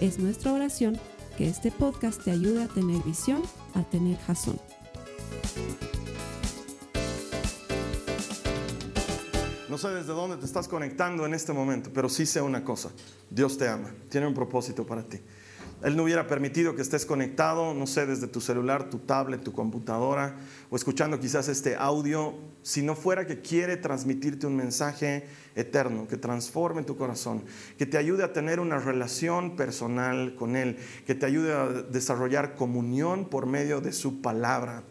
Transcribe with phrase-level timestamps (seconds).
[0.00, 1.00] Es nuestra oración
[1.38, 3.42] que este podcast te ayude a tener visión,
[3.72, 4.60] a tener jazón.
[9.70, 12.90] No sé desde dónde te estás conectando en este momento, pero sí sé una cosa,
[13.30, 15.18] Dios te ama, tiene un propósito para ti.
[15.82, 19.52] Él no hubiera permitido que estés conectado, no sé, desde tu celular, tu tablet, tu
[19.52, 20.36] computadora,
[20.70, 26.16] o escuchando quizás este audio, si no fuera que quiere transmitirte un mensaje eterno, que
[26.16, 27.44] transforme tu corazón,
[27.76, 32.54] que te ayude a tener una relación personal con Él, que te ayude a desarrollar
[32.54, 34.82] comunión por medio de su palabra.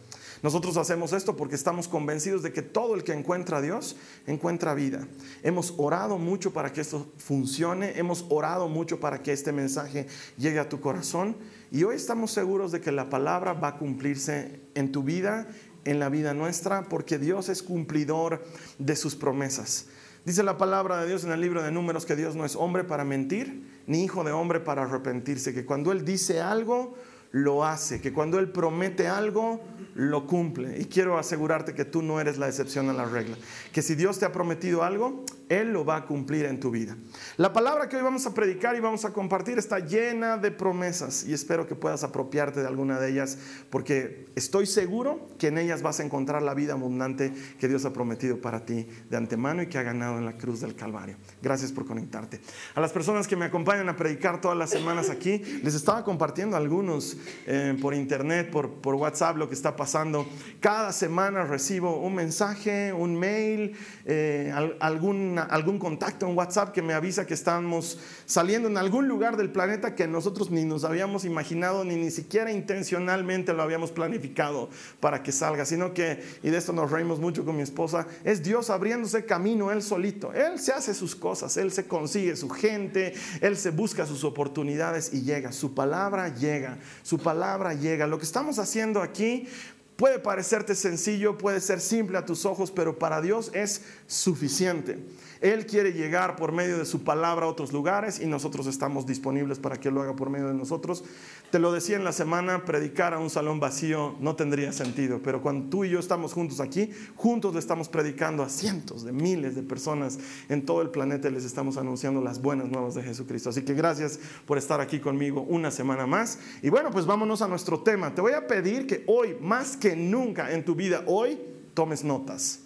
[0.44, 3.96] Nosotros hacemos esto porque estamos convencidos de que todo el que encuentra a Dios
[4.28, 5.08] encuentra vida.
[5.44, 10.60] Hemos orado mucho para que esto funcione, hemos orado mucho para que este mensaje llegue
[10.60, 11.38] a tu corazón
[11.72, 15.48] y hoy estamos seguros de que la palabra va a cumplirse en tu vida,
[15.84, 18.44] en la vida nuestra, porque Dios es cumplidor
[18.80, 19.88] de sus promesas.
[20.26, 22.84] Dice la palabra de Dios en el libro de números que Dios no es hombre
[22.84, 26.96] para mentir, ni hijo de hombre para arrepentirse, que cuando Él dice algo,
[27.36, 29.62] lo hace, que cuando Él promete algo,
[29.96, 30.80] lo cumple.
[30.80, 33.38] Y quiero asegurarte que tú no eres la excepción a la regla.
[33.74, 36.96] Que si Dios te ha prometido algo, Él lo va a cumplir en tu vida.
[37.38, 41.26] La palabra que hoy vamos a predicar y vamos a compartir está llena de promesas
[41.26, 43.38] y espero que puedas apropiarte de alguna de ellas
[43.70, 47.94] porque estoy seguro que en ellas vas a encontrar la vida abundante que Dios ha
[47.94, 51.18] prometido para ti de antemano y que ha ganado en la cruz del Calvario.
[51.42, 52.42] Gracias por conectarte.
[52.76, 56.58] A las personas que me acompañan a predicar todas las semanas aquí, les estaba compartiendo
[56.58, 60.26] algunos eh, por internet, por, por WhatsApp, lo que está pasando.
[60.60, 63.76] Cada semana recibo un mensaje, un mail,
[64.06, 69.38] eh, algún, algún contacto en WhatsApp que me avisa que estamos saliendo en algún lugar
[69.38, 74.70] del planeta que nosotros ni nos habíamos imaginado, ni ni siquiera intencionalmente lo habíamos planificado
[75.00, 78.44] para que salga, sino que, y de esto nos reímos mucho con mi esposa, es
[78.44, 80.34] Dios abriéndose camino él solito.
[80.34, 85.14] Él se hace sus cosas, él se consigue su gente, él se busca sus oportunidades
[85.14, 85.52] y llega.
[85.52, 88.08] Su palabra llega, su palabra llega.
[88.08, 89.48] Lo que estamos haciendo aquí
[89.96, 95.00] Puede parecerte sencillo, puede ser simple a tus ojos, pero para Dios es suficiente.
[95.46, 99.60] Él quiere llegar por medio de su palabra a otros lugares y nosotros estamos disponibles
[99.60, 101.04] para que lo haga por medio de nosotros.
[101.52, 105.44] Te lo decía en la semana, predicar a un salón vacío no tendría sentido, pero
[105.44, 109.54] cuando tú y yo estamos juntos aquí, juntos le estamos predicando a cientos de miles
[109.54, 110.18] de personas
[110.50, 113.52] en todo el planeta y les estamos anunciando las buenas nuevas de Jesucristo.
[113.52, 116.40] Así que gracias por estar aquí conmigo una semana más.
[116.64, 118.16] Y bueno, pues vámonos a nuestro tema.
[118.16, 121.40] Te voy a pedir que hoy, más que nunca en tu vida, hoy
[121.76, 122.62] tomes notas.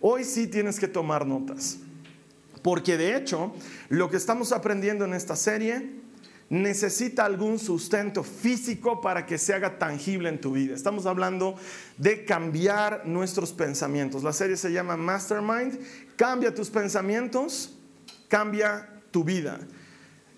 [0.00, 1.78] Hoy sí tienes que tomar notas.
[2.64, 3.52] Porque de hecho,
[3.90, 6.00] lo que estamos aprendiendo en esta serie
[6.48, 10.74] necesita algún sustento físico para que se haga tangible en tu vida.
[10.74, 11.56] Estamos hablando
[11.98, 14.22] de cambiar nuestros pensamientos.
[14.22, 15.78] La serie se llama Mastermind.
[16.16, 17.76] Cambia tus pensamientos,
[18.28, 19.60] cambia tu vida.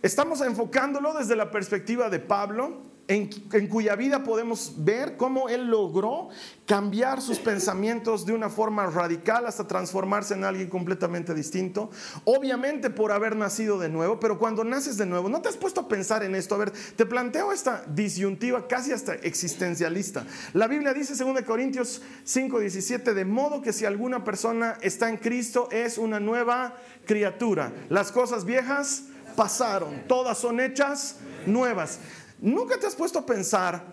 [0.03, 3.29] Estamos enfocándolo desde la perspectiva de Pablo, en,
[3.69, 6.29] cuya vida podemos ver cómo él logró
[6.67, 11.91] cambiar sus pensamientos de una forma radical hasta transformarse en alguien completamente distinto.
[12.25, 15.83] Obviamente por haber nacido de nuevo, pero cuando naces de nuevo, ¿no te has puesto
[15.83, 16.57] a pensar en esto?
[16.57, 20.27] A ver, te planteo esta disyuntiva casi hasta existencialista.
[20.53, 25.19] La Biblia dice, 2 Corintios 5, 17, de modo que si alguna persona está en
[25.19, 27.73] Cristo es una nueva criatura.
[27.89, 29.05] Las cosas viejas
[29.37, 32.01] pasaron, todas son hechas nuevas.
[32.41, 33.85] ¿Nunca te has puesto a pensar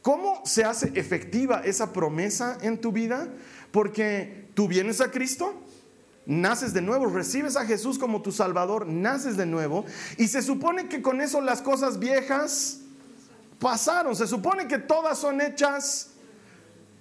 [0.00, 3.28] cómo se hace efectiva esa promesa en tu vida?
[3.70, 5.54] Porque tú vienes a Cristo,
[6.26, 9.84] naces de nuevo, recibes a Jesús como tu Salvador, naces de nuevo,
[10.18, 12.80] y se supone que con eso las cosas viejas
[13.58, 16.10] pasaron, se supone que todas son hechas,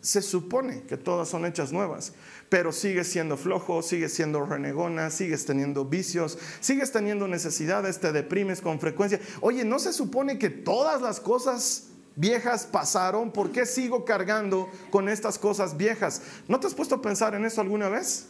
[0.01, 2.13] se supone que todas son hechas nuevas
[2.51, 8.59] pero sigues siendo flojo, sigues siendo renegona, sigues teniendo vicios, sigues teniendo necesidades, te deprimes
[8.59, 9.21] con frecuencia.
[9.39, 11.86] Oye, ¿no se supone que todas las cosas
[12.18, 13.31] viejas pasaron?
[13.31, 16.24] ¿Por qué sigo cargando con estas cosas viejas?
[16.50, 18.25] ¿No te has puesto a pensar en eso alguna vez?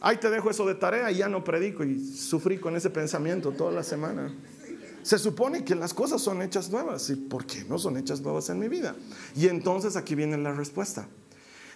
[0.00, 3.52] Ahí te dejo eso de tarea y ya no predico y sufrí con ese pensamiento
[3.52, 4.34] toda la semana.
[5.04, 7.08] Se supone que las cosas son hechas nuevas.
[7.10, 8.96] ¿Y por qué no son hechas nuevas en mi vida?
[9.36, 11.06] Y entonces aquí viene la respuesta.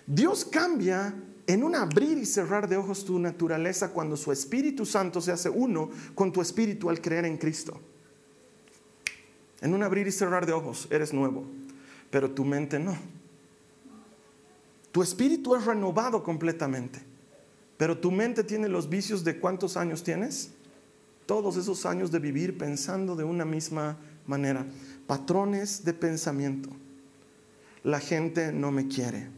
[0.05, 1.15] Dios cambia
[1.47, 5.51] en un abrir y cerrar de ojos tu naturaleza cuando su Espíritu Santo se hace
[5.51, 7.79] uno con tu espíritu al creer en Cristo.
[9.61, 11.45] En un abrir y cerrar de ojos eres nuevo,
[12.11, 12.97] pero tu mente no.
[14.93, 17.01] Tu espíritu es renovado completamente,
[17.77, 20.51] pero tu mente tiene los vicios de cuántos años tienes?
[21.27, 23.97] Todos esos años de vivir pensando de una misma
[24.27, 24.67] manera.
[25.07, 26.69] Patrones de pensamiento.
[27.83, 29.29] La gente no me quiere.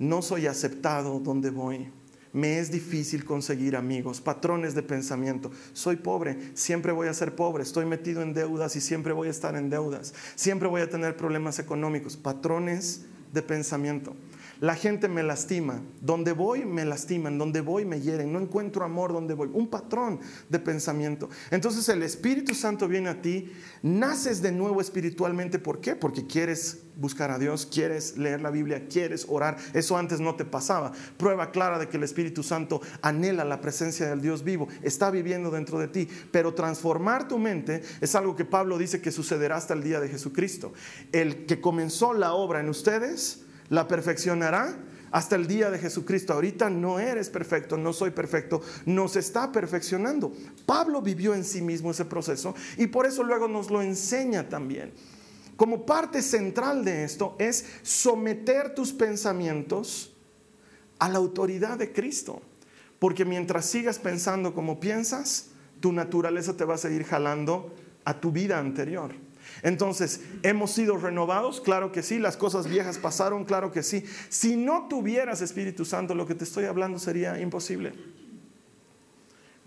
[0.00, 1.90] No soy aceptado donde voy.
[2.32, 5.50] Me es difícil conseguir amigos, patrones de pensamiento.
[5.74, 7.62] Soy pobre, siempre voy a ser pobre.
[7.62, 10.14] Estoy metido en deudas y siempre voy a estar en deudas.
[10.36, 12.16] Siempre voy a tener problemas económicos.
[12.16, 13.02] Patrones
[13.34, 14.16] de pensamiento.
[14.60, 15.82] La gente me lastima.
[16.02, 18.30] Donde voy me lastiman, donde voy me hieren.
[18.30, 19.48] No encuentro amor donde voy.
[19.52, 20.20] Un patrón
[20.50, 21.30] de pensamiento.
[21.50, 23.50] Entonces el Espíritu Santo viene a ti.
[23.82, 25.58] Naces de nuevo espiritualmente.
[25.58, 25.96] ¿Por qué?
[25.96, 29.56] Porque quieres buscar a Dios, quieres leer la Biblia, quieres orar.
[29.72, 30.92] Eso antes no te pasaba.
[31.16, 34.68] Prueba clara de que el Espíritu Santo anhela la presencia del Dios vivo.
[34.82, 36.06] Está viviendo dentro de ti.
[36.30, 40.10] Pero transformar tu mente es algo que Pablo dice que sucederá hasta el día de
[40.10, 40.74] Jesucristo.
[41.12, 44.76] El que comenzó la obra en ustedes la perfeccionará
[45.10, 46.34] hasta el día de Jesucristo.
[46.34, 50.32] Ahorita no eres perfecto, no soy perfecto, nos está perfeccionando.
[50.66, 54.92] Pablo vivió en sí mismo ese proceso y por eso luego nos lo enseña también.
[55.56, 60.14] Como parte central de esto es someter tus pensamientos
[60.98, 62.40] a la autoridad de Cristo.
[62.98, 65.48] Porque mientras sigas pensando como piensas,
[65.80, 67.74] tu naturaleza te va a seguir jalando
[68.04, 69.14] a tu vida anterior.
[69.62, 71.60] Entonces, ¿hemos sido renovados?
[71.60, 72.18] Claro que sí.
[72.18, 73.44] ¿Las cosas viejas pasaron?
[73.44, 74.04] Claro que sí.
[74.28, 77.92] Si no tuvieras Espíritu Santo, lo que te estoy hablando sería imposible.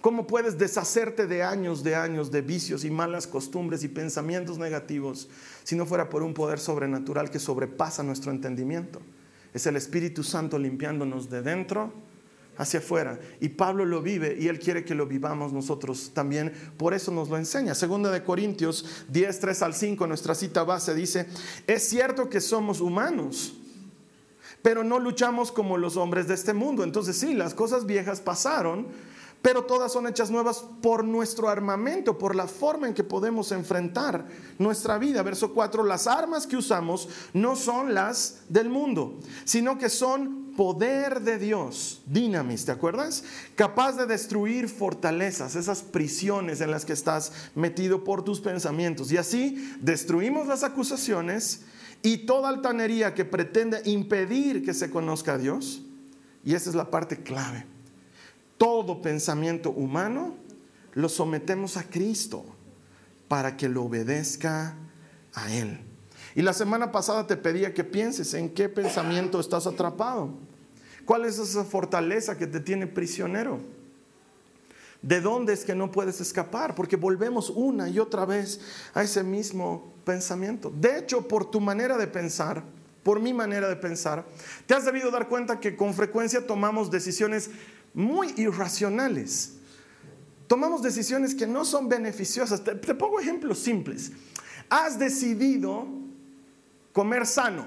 [0.01, 5.30] ¿Cómo puedes deshacerte de años de años de vicios y malas costumbres y pensamientos negativos
[5.63, 9.01] si no fuera por un poder sobrenatural que sobrepasa nuestro entendimiento?
[9.54, 11.94] Es el Espíritu Santo limpiándonos de dentro
[12.57, 13.19] hacia afuera.
[13.39, 16.53] Y Pablo lo vive y él quiere que lo vivamos nosotros también.
[16.77, 17.75] Por eso nos lo enseña.
[17.75, 21.27] Segunda de Corintios 10, 3 al 5, nuestra cita base dice,
[21.67, 23.55] es cierto que somos humanos,
[24.61, 26.83] pero no luchamos como los hombres de este mundo.
[26.83, 28.88] Entonces sí, las cosas viejas pasaron,
[29.41, 34.25] pero todas son hechas nuevas por nuestro armamento, por la forma en que podemos enfrentar
[34.57, 35.21] nuestra vida.
[35.21, 41.21] Verso 4, las armas que usamos no son las del mundo, sino que son poder
[41.21, 43.23] de Dios, dinamis, ¿te acuerdas?
[43.55, 49.11] Capaz de destruir fortalezas, esas prisiones en las que estás metido por tus pensamientos.
[49.11, 51.61] Y así destruimos las acusaciones
[52.01, 55.83] y toda altanería que pretende impedir que se conozca a Dios.
[56.44, 57.73] Y esa es la parte clave
[58.63, 60.35] todo pensamiento humano
[60.94, 62.45] lo sometemos a Cristo
[63.27, 64.77] para que lo obedezca
[65.33, 65.81] a Él.
[66.35, 70.31] Y la semana pasada te pedía que pienses en qué pensamiento estás atrapado.
[71.06, 73.59] ¿Cuál es esa fortaleza que te tiene prisionero?
[75.01, 76.75] ¿De dónde es que no puedes escapar?
[76.75, 78.62] Porque volvemos una y otra vez
[78.94, 80.71] a ese mismo pensamiento.
[80.74, 82.63] De hecho, por tu manera de pensar,
[83.03, 84.25] por mi manera de pensar,
[84.65, 87.50] te has debido dar cuenta que con frecuencia tomamos decisiones
[87.94, 89.56] muy irracionales.
[90.47, 92.63] Tomamos decisiones que no son beneficiosas.
[92.63, 94.12] Te, pongo ejemplos simples.
[94.69, 95.86] Has decidido
[96.94, 97.66] comer sano.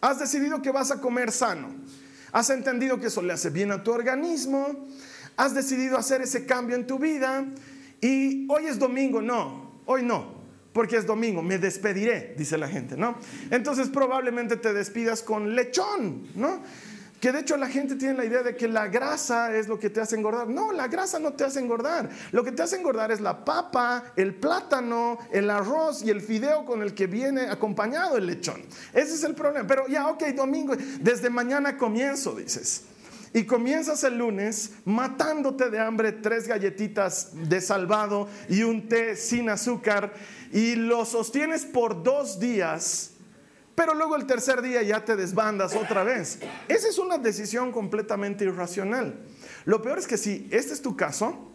[0.00, 1.68] Has decidido que vas a comer sano.
[2.32, 4.86] Has entendido que eso le hace bien a tu organismo.
[5.36, 7.44] Has decidido hacer ese cambio en tu vida.
[8.00, 10.34] Y hoy es domingo, no, hoy no,
[10.72, 13.16] porque es domingo, me despediré, dice la gente, ¿no?
[13.50, 16.62] Entonces probablemente te despidas con lechón, ¿no?
[17.20, 19.88] Que de hecho la gente tiene la idea de que la grasa es lo que
[19.88, 20.48] te hace engordar.
[20.48, 22.10] No, la grasa no te hace engordar.
[22.32, 26.64] Lo que te hace engordar es la papa, el plátano, el arroz y el fideo
[26.66, 28.62] con el que viene acompañado el lechón.
[28.92, 29.66] Ese es el problema.
[29.66, 32.82] Pero ya, ok, domingo, desde mañana comienzo, dices.
[33.32, 39.50] Y comienzas el lunes matándote de hambre tres galletitas de salvado y un té sin
[39.50, 40.14] azúcar
[40.52, 43.15] y lo sostienes por dos días
[43.76, 46.40] pero luego el tercer día ya te desbandas otra vez.
[46.66, 49.20] Esa es una decisión completamente irracional.
[49.66, 51.52] Lo peor es que si este es tu caso,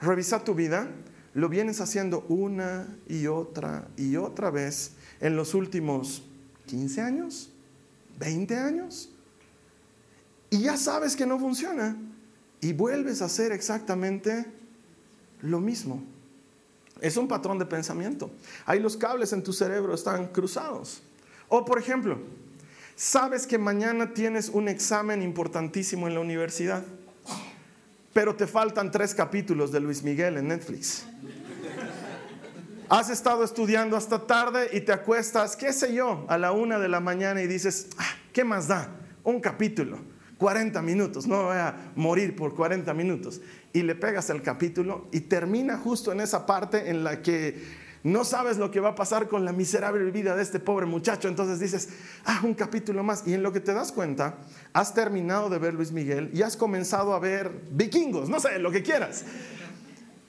[0.00, 0.88] revisa tu vida,
[1.34, 6.22] lo vienes haciendo una y otra y otra vez en los últimos
[6.66, 7.50] 15 años,
[8.20, 9.10] 20 años,
[10.50, 11.96] y ya sabes que no funciona
[12.60, 14.46] y vuelves a hacer exactamente
[15.40, 16.04] lo mismo.
[17.00, 18.30] Es un patrón de pensamiento.
[18.64, 21.02] Ahí los cables en tu cerebro están cruzados.
[21.56, 22.18] O por ejemplo,
[22.96, 26.82] sabes que mañana tienes un examen importantísimo en la universidad,
[28.12, 31.06] pero te faltan tres capítulos de Luis Miguel en Netflix.
[32.88, 36.88] Has estado estudiando hasta tarde y te acuestas, qué sé yo, a la una de
[36.88, 38.88] la mañana y dices, ah, ¿qué más da?
[39.22, 40.00] Un capítulo,
[40.38, 43.40] 40 minutos, no voy a morir por 40 minutos.
[43.72, 48.22] Y le pegas el capítulo y termina justo en esa parte en la que No
[48.22, 51.26] sabes lo que va a pasar con la miserable vida de este pobre muchacho.
[51.26, 51.88] Entonces dices,
[52.26, 53.26] ah, un capítulo más.
[53.26, 54.36] Y en lo que te das cuenta,
[54.74, 58.70] has terminado de ver Luis Miguel y has comenzado a ver vikingos, no sé, lo
[58.70, 59.24] que quieras.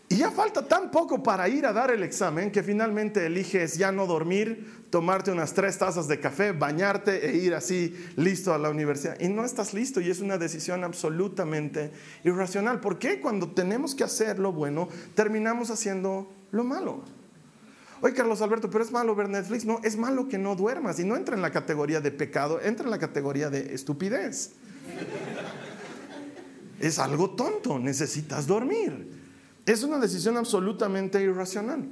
[0.08, 3.91] Y ya falta tan poco para ir a dar el examen que finalmente eliges ya
[3.91, 8.70] no dormir, tomarte unas tres tazas de café, bañarte e ir así listo a la
[8.70, 9.20] universidad.
[9.20, 11.91] Y no estás listo y es una decisión absolutamente
[12.24, 12.79] irracional.
[12.79, 17.03] ¿Por qué cuando tenemos que hacer lo bueno terminamos haciendo lo malo?
[18.05, 19.65] Oye, Carlos Alberto, pero es malo ver Netflix.
[19.65, 22.85] No, es malo que no duermas y no entra en la categoría de pecado, entra
[22.85, 24.51] en la categoría de estupidez.
[26.79, 29.09] es algo tonto, necesitas dormir.
[29.65, 31.89] Es una decisión absolutamente irracional.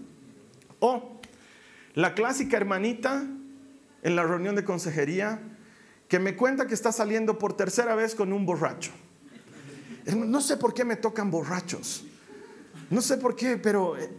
[0.77, 1.19] O
[1.95, 3.25] la clásica hermanita
[4.03, 5.41] en la reunión de consejería
[6.07, 8.91] que me cuenta que está saliendo por tercera vez con un borracho.
[10.15, 12.05] No sé por qué me tocan borrachos.
[12.89, 14.09] No sé por qué, pero eh,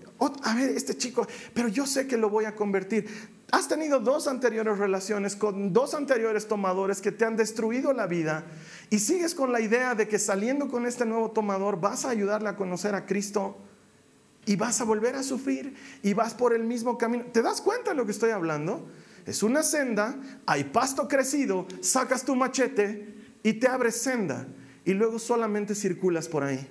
[0.43, 3.07] a ver, este chico, pero yo sé que lo voy a convertir.
[3.51, 8.45] Has tenido dos anteriores relaciones con dos anteriores tomadores que te han destruido la vida
[8.91, 12.49] y sigues con la idea de que saliendo con este nuevo tomador vas a ayudarle
[12.49, 13.57] a conocer a Cristo
[14.47, 17.25] y vas a volver a sufrir y vas por el mismo camino.
[17.33, 18.89] ¿Te das cuenta de lo que estoy hablando?
[19.27, 20.17] Es una senda,
[20.47, 24.47] hay pasto crecido, sacas tu machete y te abres senda
[24.85, 26.69] y luego solamente circulas por ahí.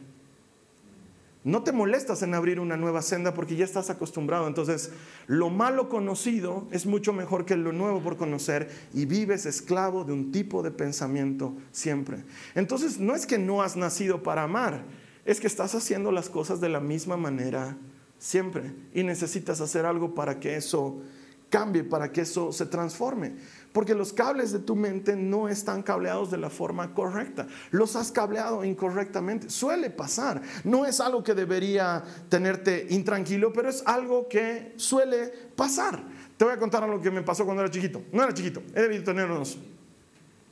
[1.44, 4.48] No te molestas en abrir una nueva senda porque ya estás acostumbrado.
[4.48, 4.92] Entonces,
[5.28, 10.14] lo malo conocido es mucho mejor que lo nuevo por conocer y vives esclavo de
[10.14, 12.24] un tipo de pensamiento siempre.
[12.56, 14.86] Entonces, no es que no has nacido para amar,
[15.26, 17.78] es que estás haciendo las cosas de la misma manera
[18.18, 21.02] siempre y necesitas hacer algo para que eso
[21.50, 23.36] cambie, para que eso se transforme.
[23.74, 27.48] Porque los cables de tu mente no están cableados de la forma correcta.
[27.72, 29.50] Los has cableado incorrectamente.
[29.50, 30.42] Suele pasar.
[30.64, 36.04] No es algo que debería tenerte intranquilo, pero es algo que suele pasar.
[36.38, 38.04] Te voy a contar algo que me pasó cuando era chiquito.
[38.12, 39.58] No era chiquito, he debido tener unos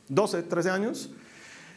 [0.09, 1.11] 12, 13 años.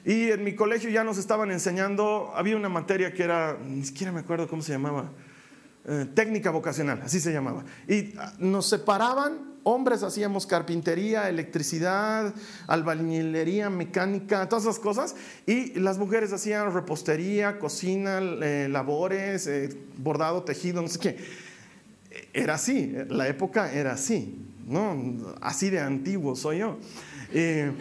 [0.04, 4.12] Y en mi colegio ya nos estaban enseñando, había una materia que era, ni siquiera
[4.12, 5.10] me acuerdo cómo se llamaba,
[5.86, 7.64] eh, técnica vocacional, así se llamaba.
[7.88, 12.33] Y ah, nos separaban hombres hacíamos carpintería, electricidad,
[12.66, 15.16] albañilería, mecánica, todas esas cosas.
[15.47, 21.16] Y las mujeres hacían repostería, cocina, eh, labores, eh, bordado, tejido, no sé qué.
[22.33, 25.35] Era así, la época era así, ¿no?
[25.40, 26.78] Así de antiguo soy yo.
[27.33, 27.73] Eh,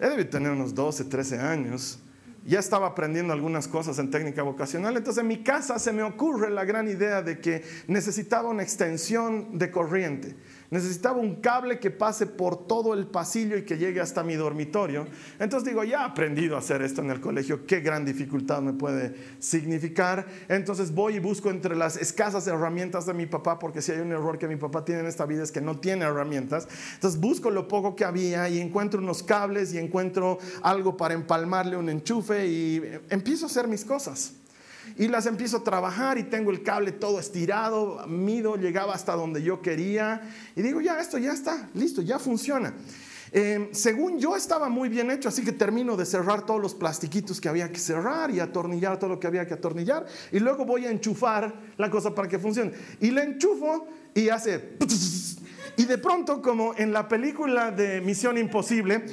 [0.00, 1.98] he tener unos 12, 13 años.
[2.46, 4.96] Ya estaba aprendiendo algunas cosas en técnica vocacional.
[4.96, 9.58] Entonces en mi casa se me ocurre la gran idea de que necesitaba una extensión
[9.58, 10.36] de corriente.
[10.70, 15.06] Necesitaba un cable que pase por todo el pasillo y que llegue hasta mi dormitorio.
[15.38, 18.72] Entonces digo, ya he aprendido a hacer esto en el colegio, qué gran dificultad me
[18.72, 20.26] puede significar.
[20.48, 24.12] Entonces voy y busco entre las escasas herramientas de mi papá, porque si hay un
[24.12, 26.68] error que mi papá tiene en esta vida es que no tiene herramientas.
[26.94, 31.76] Entonces busco lo poco que había y encuentro unos cables y encuentro algo para empalmarle
[31.76, 34.34] un enchufe y empiezo a hacer mis cosas.
[34.96, 39.42] Y las empiezo a trabajar y tengo el cable todo estirado, mido, llegaba hasta donde
[39.42, 40.22] yo quería.
[40.54, 42.74] Y digo, ya, esto ya está, listo, ya funciona.
[43.36, 47.40] Em, según yo estaba muy bien hecho, así que termino de cerrar todos los plastiquitos
[47.40, 50.06] que había que cerrar y atornillar todo lo que había que atornillar.
[50.30, 52.70] Y luego voy a enchufar la cosa para que funcione.
[53.00, 54.76] Y la enchufo y hace...
[55.76, 59.06] Y de pronto, como en la película de Misión Imposible,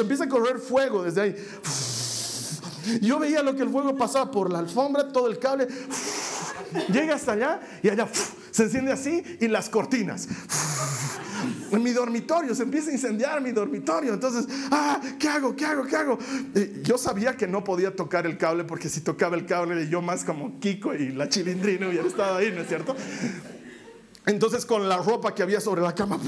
[0.00, 1.36] empieza a correr fuego desde ahí.
[3.00, 5.68] Yo veía lo que el fuego pasaba por la alfombra, todo el cable,
[6.92, 8.08] llega hasta allá y allá
[8.50, 10.28] se enciende así y las cortinas.
[11.72, 14.12] En mi dormitorio, se empieza a incendiar mi dormitorio.
[14.12, 15.56] Entonces, ah, ¿qué hago?
[15.56, 15.84] ¿Qué hago?
[15.84, 16.18] ¿Qué hago?
[16.82, 20.24] yo sabía que no podía tocar el cable porque si tocaba el cable yo más
[20.24, 22.94] como Kiko y la chilindrina hubiera estado ahí, ¿no es cierto?
[24.26, 26.18] Entonces con la ropa que había sobre la cama,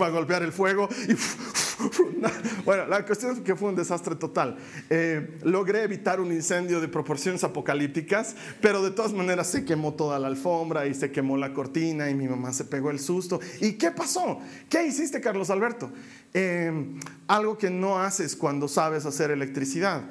[0.00, 1.14] va a golpear el fuego y
[2.64, 4.56] bueno, la cuestión es que fue un desastre total.
[4.90, 10.18] Eh, logré evitar un incendio de proporciones apocalípticas, pero de todas maneras se quemó toda
[10.18, 13.40] la alfombra y se quemó la cortina y mi mamá se pegó el susto.
[13.60, 14.40] ¿Y qué pasó?
[14.68, 15.90] ¿Qué hiciste, Carlos Alberto?
[16.34, 20.02] Eh, algo que no haces cuando sabes hacer electricidad.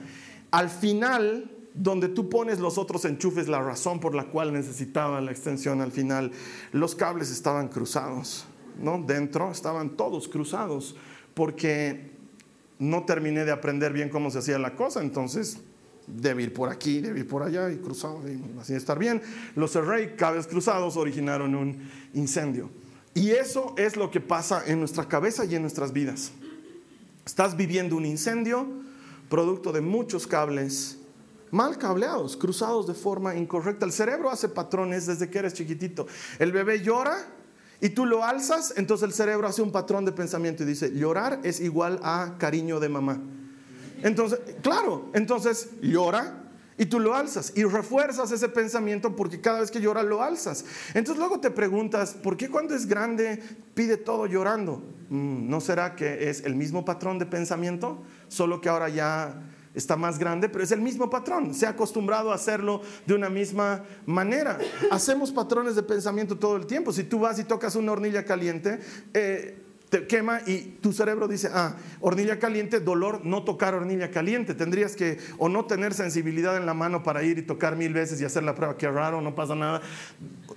[0.51, 5.31] Al final donde tú pones los otros enchufes, la razón por la cual necesitaba la
[5.31, 6.31] extensión al final,
[6.73, 8.45] los cables estaban cruzados,
[8.77, 9.01] ¿no?
[9.01, 10.97] Dentro estaban todos cruzados
[11.33, 12.11] porque
[12.79, 15.59] no terminé de aprender bien cómo se hacía la cosa, entonces
[16.07, 19.21] debe ir por aquí, debe ir por allá y cruzado, y así estar bien.
[19.55, 22.69] Los cerré cables cruzados originaron un incendio.
[23.13, 26.31] Y eso es lo que pasa en nuestra cabeza y en nuestras vidas.
[27.25, 28.67] Estás viviendo un incendio
[29.29, 30.97] producto de muchos cables
[31.51, 33.85] mal cableados, cruzados de forma incorrecta.
[33.85, 36.07] El cerebro hace patrones desde que eres chiquitito.
[36.39, 37.27] El bebé llora
[37.81, 41.39] y tú lo alzas, entonces el cerebro hace un patrón de pensamiento y dice, llorar
[41.43, 43.19] es igual a cariño de mamá.
[44.03, 46.43] Entonces, claro, entonces llora
[46.77, 50.63] y tú lo alzas y refuerzas ese pensamiento porque cada vez que llora lo alzas.
[50.93, 53.41] Entonces luego te preguntas, ¿por qué cuando es grande
[53.73, 54.83] pide todo llorando?
[55.09, 58.03] Mm, ¿No será que es el mismo patrón de pensamiento?
[58.27, 59.41] Solo que ahora ya
[59.73, 61.53] está más grande, pero es el mismo patrón.
[61.53, 64.59] Se ha acostumbrado a hacerlo de una misma manera.
[64.91, 66.91] Hacemos patrones de pensamiento todo el tiempo.
[66.91, 68.79] Si tú vas y tocas una hornilla caliente,
[69.13, 69.57] eh,
[69.91, 74.55] te quema y tu cerebro dice, ah, hornilla caliente, dolor, no tocar hornilla caliente.
[74.55, 78.21] Tendrías que o no tener sensibilidad en la mano para ir y tocar mil veces
[78.21, 79.81] y hacer la prueba, qué raro, no pasa nada.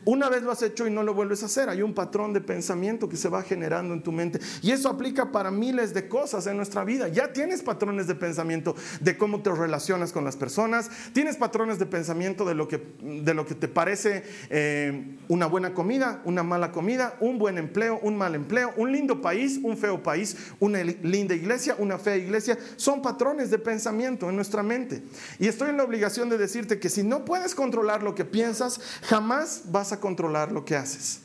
[0.04, 1.68] Una vez lo has hecho y no lo vuelves a hacer.
[1.68, 4.38] Hay un patrón de pensamiento que se va generando en tu mente.
[4.62, 7.08] Y eso aplica para miles de cosas en nuestra vida.
[7.08, 10.88] Ya tienes patrones de pensamiento de cómo te relacionas con las personas.
[11.12, 15.74] Tienes patrones de pensamiento de lo que, de lo que te parece eh, una buena
[15.74, 20.02] comida, una mala comida, un buen empleo, un mal empleo, un lindo país, un feo
[20.02, 25.02] país, una linda iglesia, una fea iglesia, son patrones de pensamiento en nuestra mente.
[25.38, 28.78] Y estoy en la obligación de decirte que si no puedes controlar lo que piensas,
[29.04, 31.22] jamás vas a controlar lo que haces.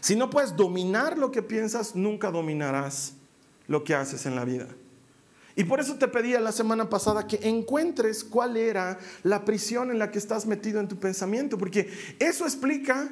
[0.00, 3.12] Si no puedes dominar lo que piensas, nunca dominarás
[3.66, 4.68] lo que haces en la vida.
[5.54, 9.98] Y por eso te pedía la semana pasada que encuentres cuál era la prisión en
[9.98, 13.10] la que estás metido en tu pensamiento, porque eso explica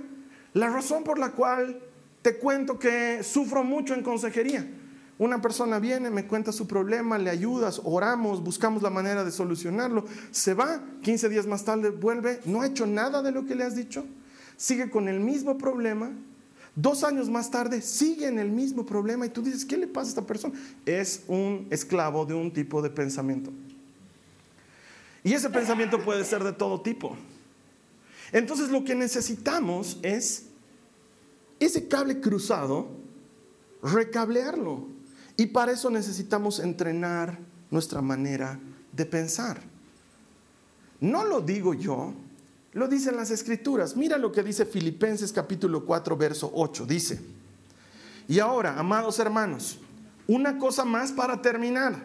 [0.54, 1.82] la razón por la cual
[2.26, 4.68] te cuento que sufro mucho en consejería.
[5.16, 10.04] Una persona viene, me cuenta su problema, le ayudas, oramos, buscamos la manera de solucionarlo,
[10.32, 13.62] se va, 15 días más tarde vuelve, no ha hecho nada de lo que le
[13.62, 14.04] has dicho,
[14.56, 16.10] sigue con el mismo problema,
[16.74, 20.06] dos años más tarde sigue en el mismo problema y tú dices, ¿qué le pasa
[20.06, 20.54] a esta persona?
[20.84, 23.52] Es un esclavo de un tipo de pensamiento.
[25.22, 27.16] Y ese pensamiento puede ser de todo tipo.
[28.32, 30.46] Entonces lo que necesitamos es
[31.58, 32.88] ese cable cruzado,
[33.82, 34.86] recablearlo.
[35.36, 37.38] Y para eso necesitamos entrenar
[37.70, 38.58] nuestra manera
[38.92, 39.60] de pensar.
[41.00, 42.14] No lo digo yo,
[42.72, 43.96] lo dicen las escrituras.
[43.96, 46.86] Mira lo que dice Filipenses capítulo 4, verso 8.
[46.86, 47.20] Dice,
[48.28, 49.78] y ahora, amados hermanos,
[50.26, 52.02] una cosa más para terminar.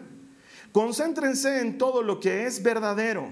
[0.72, 3.28] Concéntrense en todo lo que es verdadero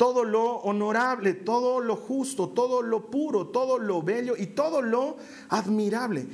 [0.00, 5.18] todo lo honorable, todo lo justo, todo lo puro, todo lo bello y todo lo
[5.50, 6.26] admirable.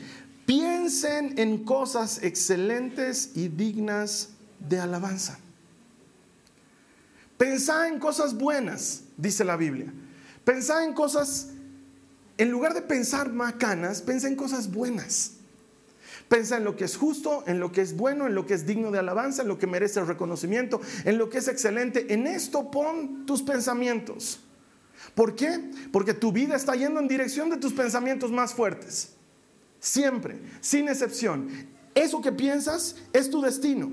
[0.47, 4.29] Piensen en cosas excelentes y dignas
[4.61, 5.41] de alabanza.
[7.37, 9.93] Pensá en cosas buenas, dice la Biblia.
[10.45, 11.49] Pensá en cosas,
[12.39, 15.36] en lugar de pensar macanas, pensá en cosas buenas.
[16.29, 18.67] Pensa en lo que es justo, en lo que es bueno, en lo que es
[18.67, 22.13] digno de alabanza, en lo que merece reconocimiento, en lo que es excelente.
[22.13, 24.41] En esto pon tus pensamientos.
[25.15, 25.61] ¿Por qué?
[25.93, 29.11] Porque tu vida está yendo en dirección de tus pensamientos más fuertes.
[29.79, 31.49] Siempre, sin excepción.
[31.95, 33.91] Eso que piensas es tu destino.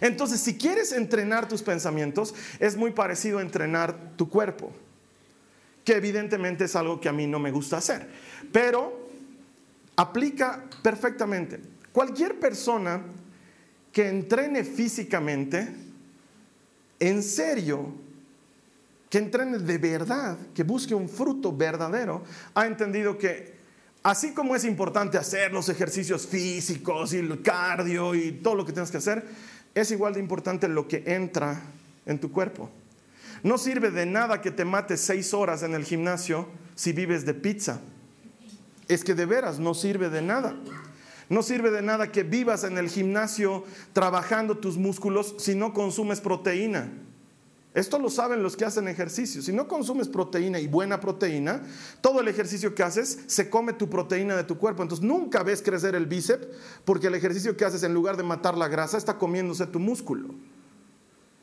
[0.00, 4.72] Entonces, si quieres entrenar tus pensamientos, es muy parecido a entrenar tu cuerpo,
[5.84, 8.08] que evidentemente es algo que a mí no me gusta hacer.
[8.52, 9.05] Pero
[9.96, 11.60] aplica perfectamente.
[11.92, 13.02] Cualquier persona
[13.90, 15.66] que entrene físicamente,
[17.00, 17.94] en serio,
[19.08, 22.22] que entrene de verdad, que busque un fruto verdadero,
[22.54, 23.56] ha entendido que
[24.02, 28.72] así como es importante hacer los ejercicios físicos y el cardio y todo lo que
[28.72, 29.26] tienes que hacer,
[29.74, 31.62] es igual de importante lo que entra
[32.04, 32.70] en tu cuerpo.
[33.42, 37.34] No sirve de nada que te mates seis horas en el gimnasio si vives de
[37.34, 37.80] pizza
[38.88, 40.56] es que de veras no sirve de nada.
[41.28, 46.20] No sirve de nada que vivas en el gimnasio trabajando tus músculos si no consumes
[46.20, 46.92] proteína.
[47.74, 49.42] Esto lo saben los que hacen ejercicio.
[49.42, 51.62] Si no consumes proteína y buena proteína,
[52.00, 54.82] todo el ejercicio que haces se come tu proteína de tu cuerpo.
[54.82, 56.46] Entonces nunca ves crecer el bíceps
[56.86, 60.34] porque el ejercicio que haces en lugar de matar la grasa está comiéndose tu músculo.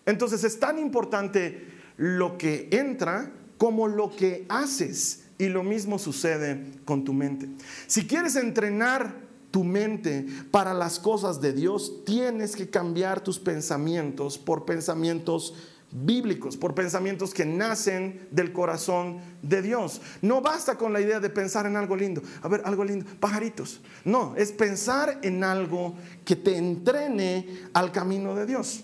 [0.07, 5.22] Entonces es tan importante lo que entra como lo que haces.
[5.37, 7.49] Y lo mismo sucede con tu mente.
[7.87, 9.15] Si quieres entrenar
[9.51, 15.53] tu mente para las cosas de Dios, tienes que cambiar tus pensamientos por pensamientos
[15.93, 20.01] bíblicos, por pensamientos que nacen del corazón de Dios.
[20.21, 22.21] No basta con la idea de pensar en algo lindo.
[22.41, 23.79] A ver, algo lindo, pajaritos.
[24.03, 25.93] No, es pensar en algo
[26.25, 28.83] que te entrene al camino de Dios.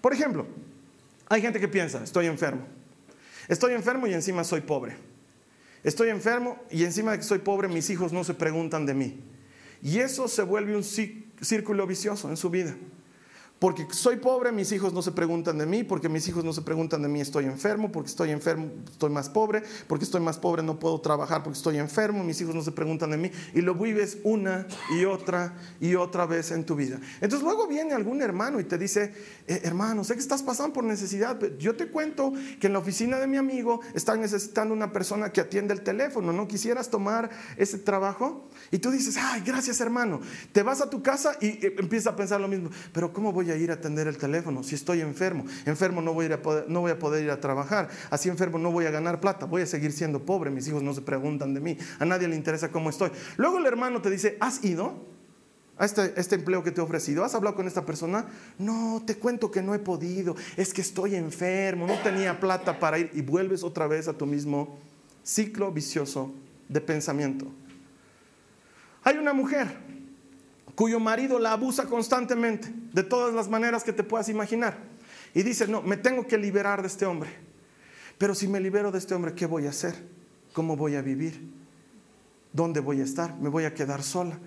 [0.00, 0.46] Por ejemplo,
[1.28, 2.66] hay gente que piensa, estoy enfermo.
[3.48, 5.13] Estoy enfermo y encima soy pobre.
[5.84, 9.20] Estoy enfermo y encima de que soy pobre, mis hijos no se preguntan de mí.
[9.82, 12.74] Y eso se vuelve un círculo vicioso en su vida.
[13.64, 16.60] Porque soy pobre, mis hijos no se preguntan de mí, porque mis hijos no se
[16.60, 20.62] preguntan de mí, estoy enfermo, porque estoy enfermo, estoy más pobre, porque estoy más pobre,
[20.62, 23.74] no puedo trabajar porque estoy enfermo, mis hijos no se preguntan de mí, y lo
[23.74, 27.00] vives una y otra y otra vez en tu vida.
[27.22, 29.14] Entonces luego viene algún hermano y te dice,
[29.46, 32.80] eh, hermano, sé que estás pasando por necesidad, pero yo te cuento que en la
[32.80, 37.30] oficina de mi amigo están necesitando una persona que atiende el teléfono, ¿no quisieras tomar
[37.56, 38.46] ese trabajo?
[38.70, 40.20] Y tú dices, ay, gracias hermano,
[40.52, 43.52] te vas a tu casa y eh, empiezas a pensar lo mismo, pero ¿cómo voy
[43.52, 45.44] a ir a atender el teléfono si estoy enfermo?
[45.66, 47.88] Enfermo no voy, a, poder, no voy a poder ir a trabajar.
[48.10, 49.46] Así enfermo no voy a ganar plata.
[49.46, 50.50] Voy a seguir siendo pobre.
[50.50, 51.78] Mis hijos no se preguntan de mí.
[51.98, 53.10] A nadie le interesa cómo estoy.
[53.36, 55.14] Luego el hermano te dice, ¿has ido?
[55.76, 57.24] A este, este, empleo que te he ofrecido.
[57.24, 58.26] ¿Has hablado con esta persona?
[58.58, 60.36] No, te cuento que no he podido.
[60.56, 63.10] Es que estoy enfermo, no tenía plata para ir.
[63.12, 64.78] Y vuelves otra vez a tu mismo
[65.24, 66.32] ciclo vicioso
[66.68, 67.46] de pensamiento.
[69.02, 69.83] Hay una mujer
[70.74, 74.78] cuyo marido la abusa constantemente, de todas las maneras que te puedas imaginar.
[75.34, 77.30] Y dice, no, me tengo que liberar de este hombre.
[78.18, 79.94] Pero si me libero de este hombre, ¿qué voy a hacer?
[80.52, 81.40] ¿Cómo voy a vivir?
[82.52, 83.36] ¿Dónde voy a estar?
[83.38, 84.38] ¿Me voy a quedar sola?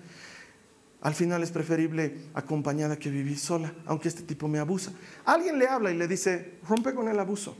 [1.00, 4.92] Al final es preferible acompañada que vivir sola, aunque este tipo me abusa.
[5.24, 7.56] Alguien le habla y le dice, rompe con el abuso.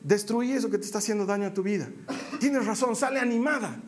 [0.00, 1.88] Destruye eso que te está haciendo daño a tu vida.
[2.38, 3.80] Tienes razón, sale animada.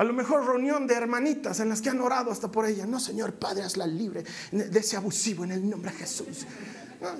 [0.00, 2.86] A lo mejor reunión de hermanitas en las que han orado hasta por ella.
[2.86, 6.46] No, Señor Padre, hazla libre de ese abusivo en el nombre de Jesús.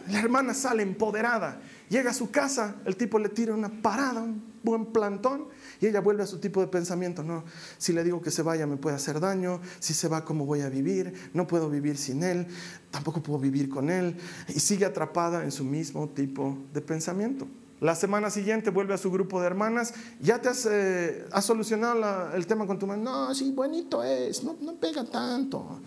[0.08, 1.60] La hermana sale empoderada.
[1.90, 6.00] Llega a su casa, el tipo le tira una parada, un buen plantón, y ella
[6.00, 7.22] vuelve a su tipo de pensamiento.
[7.22, 7.44] No,
[7.76, 10.62] si le digo que se vaya me puede hacer daño, si se va, ¿cómo voy
[10.62, 11.30] a vivir?
[11.34, 12.46] No puedo vivir sin él,
[12.90, 14.16] tampoco puedo vivir con él.
[14.48, 17.46] Y sigue atrapada en su mismo tipo de pensamiento.
[17.80, 19.94] La semana siguiente vuelve a su grupo de hermanas.
[20.20, 23.00] ¿Ya te has, eh, solucionado el tema con tu madre?
[23.00, 24.44] No, sí, bonito es.
[24.44, 25.80] No, pega tanto.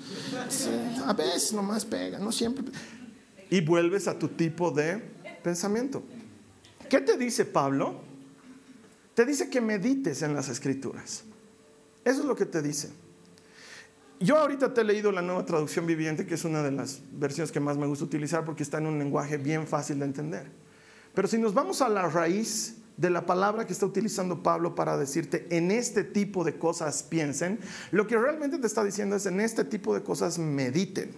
[1.06, 2.66] a veces nomás pega, no siempre.
[3.52, 4.98] Y vuelves a tu tipo de
[5.44, 6.04] pensamiento.
[6.90, 8.02] ¿Qué te dice Pablo?
[9.14, 11.24] Te dice que medites en las escrituras.
[12.04, 12.90] Eso es lo que te dice.
[14.20, 17.52] Yo ahorita te he leído la nueva traducción viviente, que es una de las versiones
[17.52, 20.64] que más me gusta utilizar porque está en un lenguaje bien fácil de entender.
[21.14, 24.98] Pero si nos vamos a la raíz de la palabra que está utilizando Pablo para
[24.98, 27.60] decirte en este tipo de cosas piensen,
[27.92, 31.12] lo que realmente te está diciendo es en este tipo de cosas mediten.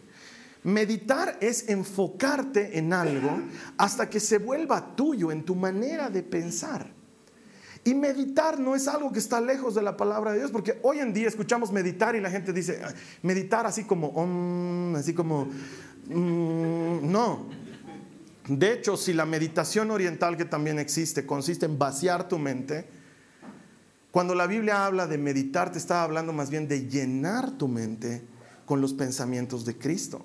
[0.64, 3.40] Meditar es enfocarte en algo
[3.78, 6.92] hasta que se vuelva tuyo en tu manera de pensar.
[7.84, 10.98] Y meditar no es algo que está lejos de la palabra de Dios, porque hoy
[10.98, 12.82] en día escuchamos meditar y la gente dice,
[13.22, 15.46] meditar así como, así como,
[16.08, 17.46] mm, no,
[18.48, 22.88] de hecho, si la meditación oriental que también existe consiste en vaciar tu mente,
[24.12, 28.22] cuando la Biblia habla de meditar, te está hablando más bien de llenar tu mente
[28.66, 30.24] con los pensamientos de Cristo.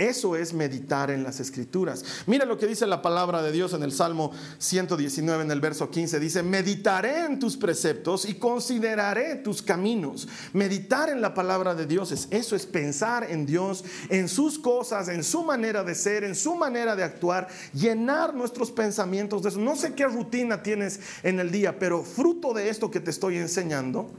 [0.00, 2.02] Eso es meditar en las escrituras.
[2.26, 5.90] Mira lo que dice la palabra de Dios en el Salmo 119, en el verso
[5.90, 6.18] 15.
[6.18, 10.26] Dice, meditaré en tus preceptos y consideraré tus caminos.
[10.54, 15.08] Meditar en la palabra de Dios es eso, es pensar en Dios, en sus cosas,
[15.08, 19.60] en su manera de ser, en su manera de actuar, llenar nuestros pensamientos de eso.
[19.60, 23.36] No sé qué rutina tienes en el día, pero fruto de esto que te estoy
[23.36, 24.10] enseñando,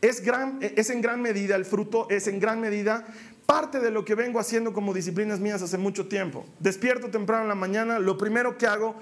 [0.00, 3.06] es, gran, es en gran medida, el fruto es en gran medida
[3.46, 6.44] parte de lo que vengo haciendo como disciplinas mías hace mucho tiempo.
[6.58, 8.96] Despierto temprano en la mañana, lo primero que hago,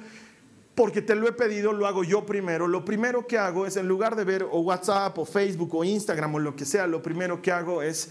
[0.75, 2.69] porque te lo he pedido, lo hago yo primero.
[2.69, 6.35] Lo primero que hago es, en lugar de ver o WhatsApp o Facebook o Instagram
[6.35, 8.11] o lo que sea, lo primero que hago es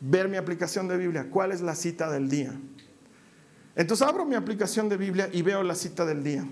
[0.00, 1.28] ver mi aplicación de Biblia.
[1.30, 2.52] ¿Cuál es la cita del día?
[3.76, 6.46] Entonces abro mi aplicación de Biblia y veo la cita del día.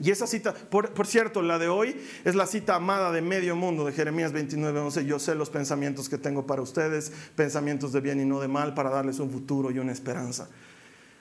[0.00, 3.84] Y esa cita, por, cierto, la de hoy es la cita amada de medio mundo
[3.84, 5.04] de Jeremías 29, 11.
[5.04, 8.74] Yo sé los pensamientos que tengo para ustedes, pensamientos de bien y no de mal,
[8.74, 10.48] para darles un futuro y una esperanza.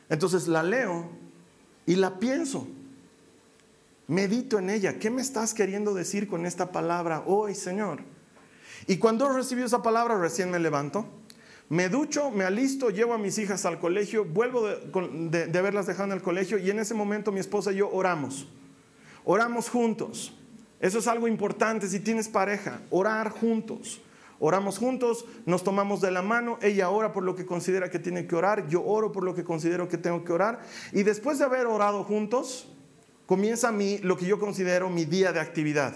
[0.10, 1.10] Entonces la leo
[1.86, 2.68] y la pienso.
[4.08, 5.00] Medito en ella.
[5.00, 8.04] ¿Qué me estás queriendo decir con esta palabra hoy, Señor?
[8.86, 11.06] Y cuando recibí esa palabra, recién me levanto.
[11.70, 16.06] Me ducho, me alisto, llevo a mis hijas al colegio, vuelvo de, de haberlas dejado
[16.06, 18.48] en el colegio y en ese momento mi esposa y yo oramos.
[19.30, 20.34] Oramos juntos.
[20.80, 24.00] Eso es algo importante si tienes pareja, orar juntos.
[24.40, 28.26] Oramos juntos, nos tomamos de la mano, ella ora por lo que considera que tiene
[28.26, 30.62] que orar, yo oro por lo que considero que tengo que orar.
[30.94, 32.70] Y después de haber orado juntos,
[33.26, 35.94] comienza mi, lo que yo considero mi día de actividad.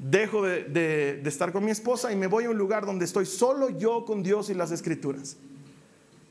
[0.00, 3.26] Dejo de, de estar con mi esposa y me voy a un lugar donde estoy
[3.26, 5.36] solo yo con Dios y las escrituras.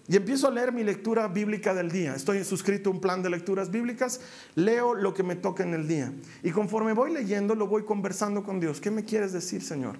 [0.10, 2.16] Y empiezo a leer mi lectura bíblica del día.
[2.16, 4.22] Estoy suscrito a un plan de lecturas bíblicas,
[4.56, 6.14] leo lo que me toca en el día.
[6.44, 8.80] Y conforme voy leyendo, lo voy conversando con Dios.
[8.80, 9.98] ¿Qué me quieres decir, Señor?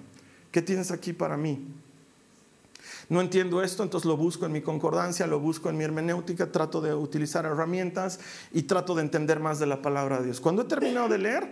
[0.50, 1.66] ¿Qué tienes aquí para mí?
[3.10, 6.80] No entiendo esto, entonces lo busco en mi concordancia, lo busco en mi hermenéutica, trato
[6.80, 8.18] de utilizar herramientas
[8.52, 10.40] y trato de entender más de la palabra de Dios.
[10.40, 11.50] Cuando he terminado de leer,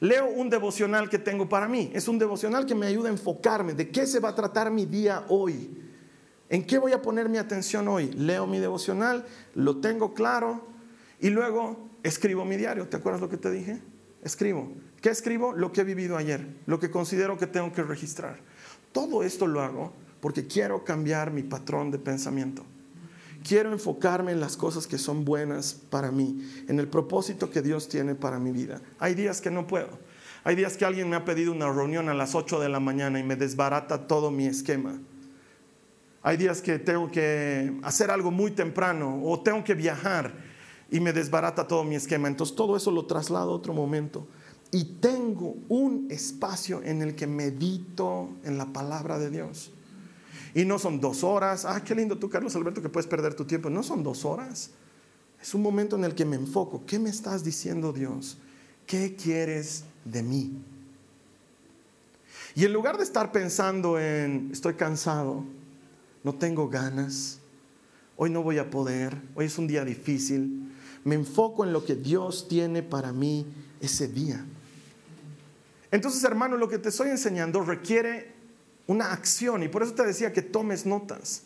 [0.00, 1.90] leo un devocional que tengo para mí.
[1.94, 4.84] Es un devocional que me ayuda a enfocarme de qué se va a tratar mi
[4.84, 5.85] día hoy.
[6.48, 8.12] ¿En qué voy a poner mi atención hoy?
[8.12, 10.66] Leo mi devocional, lo tengo claro
[11.20, 12.88] y luego escribo mi diario.
[12.88, 13.80] ¿Te acuerdas lo que te dije?
[14.22, 14.72] Escribo.
[15.00, 15.52] ¿Qué escribo?
[15.52, 18.38] Lo que he vivido ayer, lo que considero que tengo que registrar.
[18.92, 22.64] Todo esto lo hago porque quiero cambiar mi patrón de pensamiento.
[23.46, 27.88] Quiero enfocarme en las cosas que son buenas para mí, en el propósito que Dios
[27.88, 28.80] tiene para mi vida.
[28.98, 29.88] Hay días que no puedo.
[30.42, 33.18] Hay días que alguien me ha pedido una reunión a las 8 de la mañana
[33.20, 34.98] y me desbarata todo mi esquema.
[36.26, 40.34] Hay días que tengo que hacer algo muy temprano o tengo que viajar
[40.90, 42.26] y me desbarata todo mi esquema.
[42.26, 44.26] Entonces todo eso lo traslado a otro momento
[44.72, 49.70] y tengo un espacio en el que medito en la palabra de Dios.
[50.52, 51.64] Y no son dos horas.
[51.64, 53.70] Ah, qué lindo tú, Carlos Alberto, que puedes perder tu tiempo.
[53.70, 54.72] No son dos horas.
[55.40, 56.82] Es un momento en el que me enfoco.
[56.86, 58.36] ¿Qué me estás diciendo Dios?
[58.84, 60.60] ¿Qué quieres de mí?
[62.56, 65.44] Y en lugar de estar pensando en, estoy cansado,
[66.26, 67.38] no tengo ganas,
[68.16, 70.72] hoy no voy a poder, hoy es un día difícil,
[71.04, 73.46] me enfoco en lo que Dios tiene para mí
[73.80, 74.44] ese día.
[75.92, 78.32] Entonces, hermano, lo que te estoy enseñando requiere
[78.88, 79.62] una acción.
[79.62, 81.44] Y por eso te decía que tomes notas.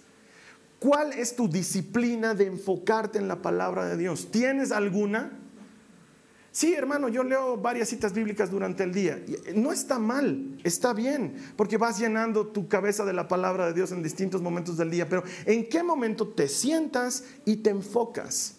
[0.79, 4.31] ¿Cuál es tu disciplina de enfocarte en la palabra de Dios?
[4.31, 5.39] ¿Tienes alguna?
[6.53, 9.23] Sí, hermano, yo leo varias citas bíblicas durante el día.
[9.55, 13.93] No está mal, está bien, porque vas llenando tu cabeza de la palabra de Dios
[13.93, 15.09] en distintos momentos del día.
[15.09, 18.57] Pero ¿en qué momento te sientas y te enfocas?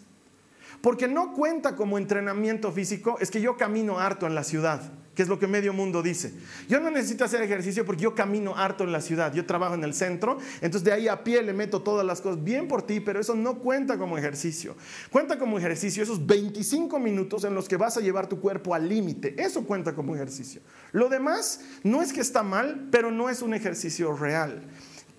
[0.81, 5.23] Porque no cuenta como entrenamiento físico, es que yo camino harto en la ciudad que
[5.23, 6.33] es lo que medio mundo dice.
[6.69, 9.83] Yo no necesito hacer ejercicio porque yo camino harto en la ciudad, yo trabajo en
[9.83, 12.99] el centro, entonces de ahí a pie le meto todas las cosas bien por ti,
[12.99, 14.75] pero eso no cuenta como ejercicio.
[15.09, 18.87] Cuenta como ejercicio esos 25 minutos en los que vas a llevar tu cuerpo al
[18.87, 20.61] límite, eso cuenta como ejercicio.
[20.91, 24.63] Lo demás no es que está mal, pero no es un ejercicio real.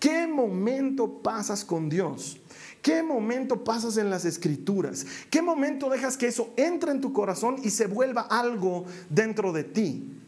[0.03, 2.42] ¿Qué momento pasas con Dios?
[2.83, 5.07] ¿Qué momento pasas en las escrituras?
[5.31, 9.63] ¿Qué momento dejas que eso entre en tu corazón y se vuelva algo dentro de
[9.63, 10.19] ti?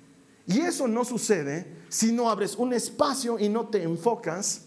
[0.47, 4.63] Y eso no sucede si no abres un espacio y no te enfocas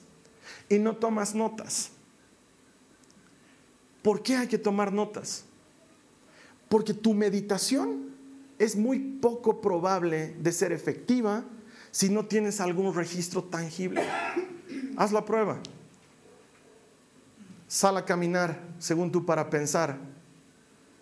[0.67, 1.91] y no tomas notas.
[4.01, 5.45] ¿Por qué hay que tomar notas?
[6.67, 8.11] Porque tu meditación
[8.59, 11.45] es muy poco probable de ser efectiva
[11.91, 14.03] si no tienes algún registro tangible.
[14.97, 15.61] Haz la prueba.
[17.67, 19.97] Sal a caminar según tú para pensar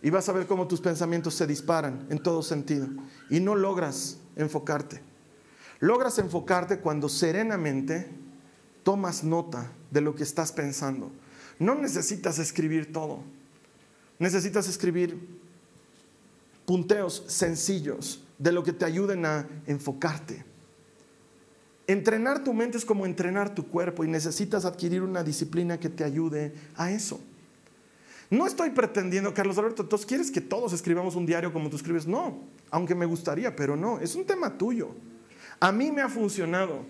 [0.02, 2.88] y vas a ver cómo tus pensamientos se disparan en todo sentido
[3.30, 5.02] y no logras enfocarte.
[5.80, 8.10] Logras enfocarte cuando serenamente
[8.84, 11.12] tomas nota de lo que estás pensando.
[11.60, 13.20] No necesitas escribir todo.
[14.20, 15.40] Necesitas escribir
[16.66, 20.46] punteos sencillos de lo que te ayuden a enfocarte.
[21.88, 26.04] Entrenar tu mente es como entrenar tu cuerpo y necesitas adquirir una disciplina que te
[26.04, 27.20] ayude a eso.
[28.30, 32.08] No estoy pretendiendo, Carlos Alberto, ¿tú quieres que todos escribamos un diario como tú escribes?
[32.08, 32.40] No,
[32.72, 34.90] aunque me gustaría, pero no, es un tema tuyo.
[35.60, 36.86] A mí me ha funcionado.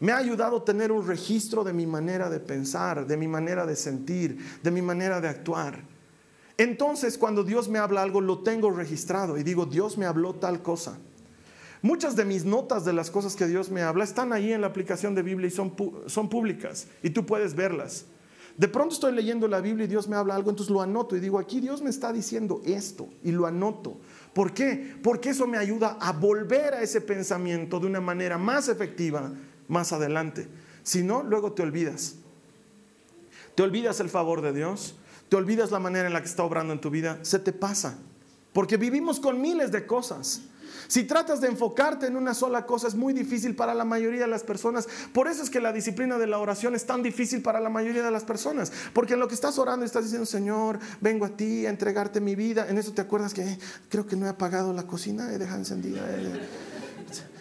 [0.00, 3.66] Me ha ayudado a tener un registro de mi manera de pensar, de mi manera
[3.66, 5.82] de sentir, de mi manera de actuar.
[6.56, 10.62] Entonces, cuando Dios me habla algo, lo tengo registrado y digo, Dios me habló tal
[10.62, 10.98] cosa.
[11.82, 14.66] Muchas de mis notas de las cosas que Dios me habla están ahí en la
[14.66, 15.74] aplicación de Biblia y son,
[16.06, 18.06] son públicas y tú puedes verlas.
[18.56, 21.20] De pronto estoy leyendo la Biblia y Dios me habla algo, entonces lo anoto y
[21.20, 23.98] digo, aquí Dios me está diciendo esto y lo anoto.
[24.34, 24.96] ¿Por qué?
[25.00, 29.32] Porque eso me ayuda a volver a ese pensamiento de una manera más efectiva
[29.68, 30.48] más adelante.
[30.82, 32.16] Si no, luego te olvidas.
[33.54, 34.96] Te olvidas el favor de Dios,
[35.28, 37.98] te olvidas la manera en la que está obrando en tu vida, se te pasa.
[38.52, 40.42] Porque vivimos con miles de cosas.
[40.86, 44.26] Si tratas de enfocarte en una sola cosa es muy difícil para la mayoría de
[44.26, 44.88] las personas.
[45.12, 48.02] Por eso es que la disciplina de la oración es tan difícil para la mayoría
[48.02, 48.72] de las personas.
[48.92, 52.34] Porque en lo que estás orando estás diciendo, Señor, vengo a ti a entregarte mi
[52.34, 52.66] vida.
[52.68, 55.58] En eso te acuerdas que eh, creo que no he apagado la cocina, he dejado
[55.58, 56.02] encendida.
[56.08, 56.48] Eh,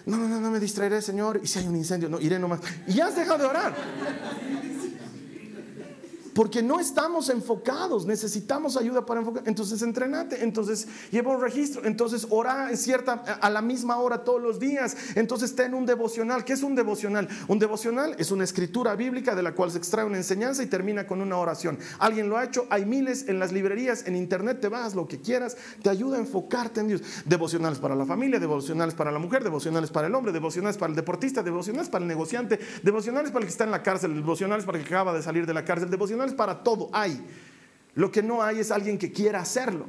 [0.05, 1.41] no, no, no, no me distraeré, Señor.
[1.43, 2.61] Y si hay un incendio, no, iré nomás.
[2.87, 3.75] Y has dejado de orar.
[6.37, 9.41] Porque no estamos enfocados, necesitamos ayuda para enfocar.
[9.47, 14.59] Entonces entrenate, entonces lleva un registro, entonces ora cierta, a la misma hora todos los
[14.59, 16.45] días, entonces ten un devocional.
[16.45, 17.27] ¿Qué es un devocional?
[17.47, 21.07] Un devocional es una escritura bíblica de la cual se extrae una enseñanza y termina
[21.07, 21.79] con una oración.
[21.97, 25.19] Alguien lo ha hecho, hay miles en las librerías, en internet, te vas, lo que
[25.19, 27.01] quieras, te ayuda a enfocarte en Dios.
[27.25, 30.95] Devocionales para la familia, devocionales para la mujer, devocionales para el hombre, devocionales para el
[30.95, 34.77] deportista, devocionales para el negociante, devocionales para el que está en la cárcel, devocionales para
[34.77, 37.25] el que acaba de salir de la cárcel, devocionales para todo hay.
[37.95, 39.87] Lo que no hay es alguien que quiera hacerlo.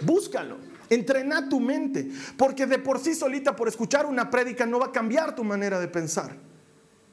[0.00, 0.56] Búscalo.
[0.88, 4.92] Entrena tu mente, porque de por sí solita, por escuchar una prédica, no va a
[4.92, 6.36] cambiar tu manera de pensar.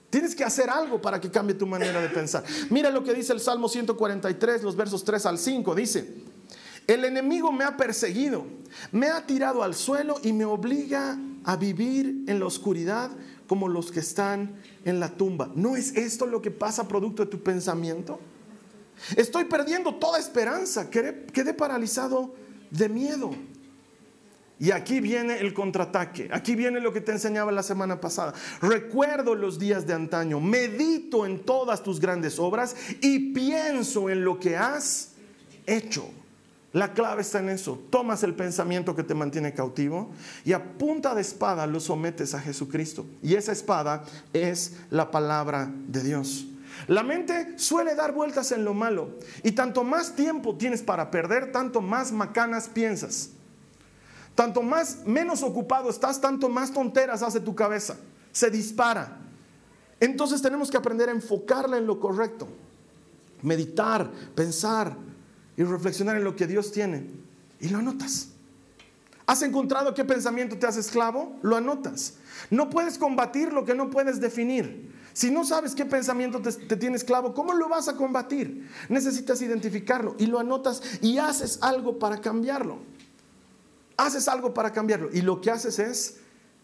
[0.10, 2.44] Tienes que hacer algo para que cambie tu manera de pensar.
[2.72, 5.76] Mira lo que dice el Salmo 143, los versos 3 al 5.
[5.76, 6.24] Dice,
[6.88, 8.48] el enemigo me ha perseguido,
[8.92, 13.12] me ha tirado al suelo y me obliga a vivir en la oscuridad
[13.48, 15.50] como los que están en la tumba.
[15.56, 18.20] ¿No es esto lo que pasa producto de tu pensamiento?
[19.16, 22.34] Estoy perdiendo toda esperanza, quedé, paralizado
[22.72, 23.32] de miedo.
[24.60, 28.34] Y aquí viene el contraataque, aquí viene lo que te enseñaba la semana pasada.
[28.60, 34.40] Recuerdo los días de antaño, medito en todas tus grandes obras y pienso en lo
[34.40, 35.12] que has
[35.68, 36.10] hecho.
[36.78, 37.80] La clave está en eso.
[37.90, 40.12] Tomas el pensamiento que te mantiene cautivo
[40.46, 43.04] y a punta de espada lo sometes a Jesucristo.
[43.24, 46.46] Y esa espada es la palabra de Dios.
[46.88, 51.52] La mente suele dar vueltas en lo malo y tanto más tiempo tienes para perder,
[51.52, 53.32] tanto más macanas piensas.
[54.36, 57.98] Tanto más menos ocupado estás, tanto más tonteras hace tu cabeza.
[58.32, 59.18] Se dispara.
[60.00, 62.48] Entonces tenemos que aprender a enfocarla en lo correcto.
[63.42, 64.96] Meditar, pensar,
[65.58, 67.08] y reflexionar en lo que Dios tiene.
[67.60, 68.30] Y lo anotas.
[69.26, 71.36] ¿Has encontrado qué pensamiento te hace esclavo?
[71.42, 72.14] Lo anotas.
[72.50, 74.96] No puedes combatir lo que no puedes definir.
[75.12, 78.70] Si no sabes qué pensamiento te, te, tiene esclavo, ¿cómo lo vas a combatir?
[78.88, 82.78] Necesitas identificarlo y lo anotas y haces algo para cambiarlo.
[83.98, 86.18] Haces algo para cambiarlo y lo que haces es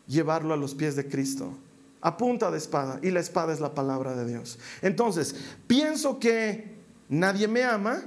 [0.08, 1.58] llevarlo a los pies de Cristo,
[2.00, 4.60] a punta de espada y la espada es la palabra de Dios.
[4.82, 5.36] Entonces,
[5.68, 6.76] pienso que
[7.10, 8.04] nadie me ama,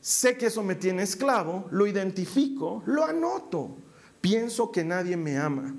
[0.00, 3.76] sé que eso me tiene esclavo, lo identifico, lo anoto,
[4.20, 5.74] pienso que nadie me ama.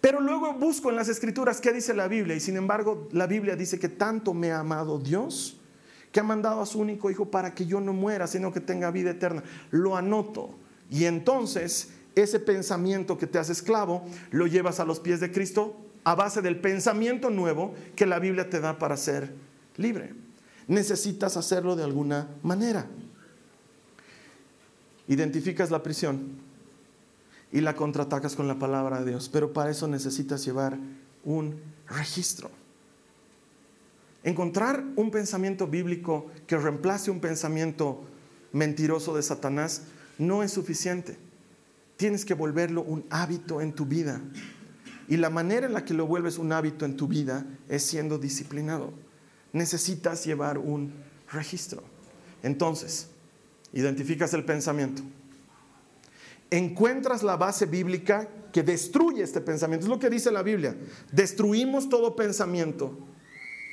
[0.00, 3.56] Pero luego busco en las escrituras qué dice la Biblia y sin embargo la Biblia
[3.56, 5.60] dice que tanto me ha amado Dios
[6.12, 8.90] que ha mandado a su único hijo para que yo no muera, sino que tenga
[8.90, 9.42] vida eterna.
[9.70, 10.54] Lo anoto
[10.90, 15.76] y entonces ese pensamiento que te hace esclavo lo llevas a los pies de Cristo
[16.04, 19.34] a base del pensamiento nuevo que la Biblia te da para ser
[19.76, 20.14] libre.
[20.68, 22.86] Necesitas hacerlo de alguna manera.
[25.08, 26.38] Identificas la prisión
[27.52, 30.78] y la contraatacas con la palabra de Dios, pero para eso necesitas llevar
[31.24, 32.50] un registro.
[34.24, 38.02] Encontrar un pensamiento bíblico que reemplace un pensamiento
[38.52, 39.82] mentiroso de Satanás
[40.18, 41.16] no es suficiente.
[41.96, 44.20] Tienes que volverlo un hábito en tu vida.
[45.08, 48.18] Y la manera en la que lo vuelves un hábito en tu vida es siendo
[48.18, 48.92] disciplinado.
[49.52, 50.92] Necesitas llevar un
[51.30, 51.84] registro.
[52.42, 53.08] Entonces,
[53.72, 55.02] identificas el pensamiento,
[56.50, 59.86] encuentras la base bíblica que destruye este pensamiento.
[59.86, 60.76] Es lo que dice la Biblia.
[61.12, 62.96] Destruimos todo pensamiento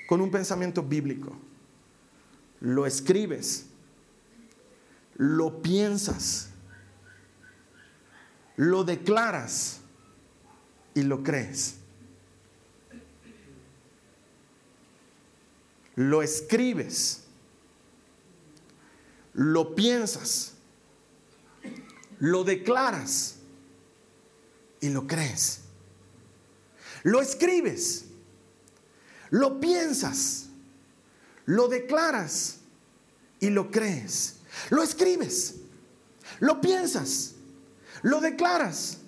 [0.08, 1.38] con un pensamiento bíblico.
[2.60, 3.68] Lo escribes,
[5.16, 6.50] lo piensas,
[8.56, 9.82] lo declaras
[10.94, 11.78] y lo crees.
[15.96, 17.23] Lo escribes
[19.34, 20.54] lo piensas,
[22.20, 23.36] lo declaras
[24.80, 25.62] y lo crees.
[27.04, 28.06] Lo escribes,
[29.30, 30.46] lo piensas,
[31.46, 32.60] lo declaras
[33.40, 34.38] y lo crees.
[34.70, 35.56] Lo escribes,
[36.40, 37.34] lo piensas,
[38.04, 39.00] lo declaras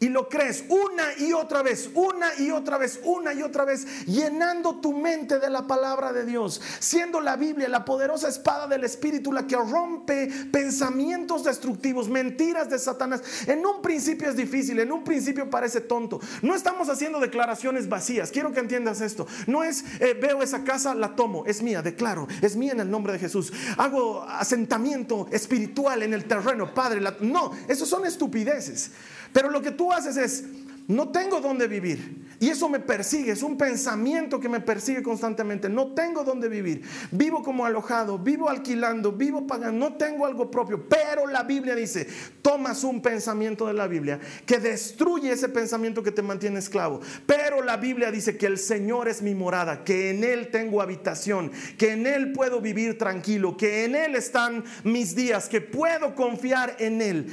[0.00, 4.06] y lo crees una y otra vez, una y otra vez, una y otra vez,
[4.06, 8.82] llenando tu mente de la palabra de Dios, siendo la Biblia la poderosa espada del
[8.84, 13.22] Espíritu, la que rompe pensamientos destructivos, mentiras de Satanás.
[13.46, 16.18] En un principio es difícil, en un principio parece tonto.
[16.40, 19.26] No estamos haciendo declaraciones vacías, quiero que entiendas esto.
[19.46, 22.90] No es, eh, veo esa casa, la tomo, es mía, declaro, es mía en el
[22.90, 23.52] nombre de Jesús.
[23.76, 27.02] Hago asentamiento espiritual en el terreno, Padre.
[27.20, 28.92] no, eso son estupideces.
[29.32, 30.44] Pero lo que tú haces es,
[30.90, 32.26] no tengo dónde vivir.
[32.40, 35.68] Y eso me persigue, es un pensamiento que me persigue constantemente.
[35.68, 36.82] No tengo dónde vivir.
[37.12, 40.88] Vivo como alojado, vivo alquilando, vivo pagando, no tengo algo propio.
[40.88, 42.08] Pero la Biblia dice,
[42.42, 47.00] tomas un pensamiento de la Biblia que destruye ese pensamiento que te mantiene esclavo.
[47.26, 51.52] Pero la Biblia dice que el Señor es mi morada, que en Él tengo habitación,
[51.78, 56.74] que en Él puedo vivir tranquilo, que en Él están mis días, que puedo confiar
[56.80, 57.26] en Él.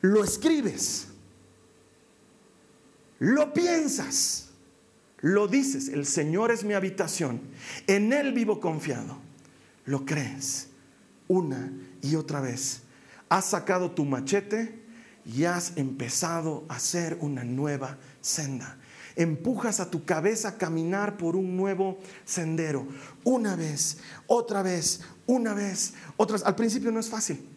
[0.00, 1.08] Lo escribes,
[3.18, 4.48] lo piensas,
[5.20, 7.40] lo dices, el Señor es mi habitación,
[7.86, 9.18] en Él vivo confiado,
[9.84, 10.68] lo crees
[11.28, 12.82] una y otra vez.
[13.28, 14.82] Has sacado tu machete
[15.24, 18.78] y has empezado a hacer una nueva senda.
[19.16, 22.86] Empujas a tu cabeza a caminar por un nuevo sendero.
[23.24, 26.44] Una vez, otra vez, una vez, otra vez.
[26.44, 27.48] Al principio no es fácil.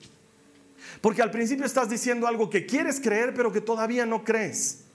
[1.02, 4.86] Porque al principio estás diciendo algo que quieres creer, pero que todavía no crees.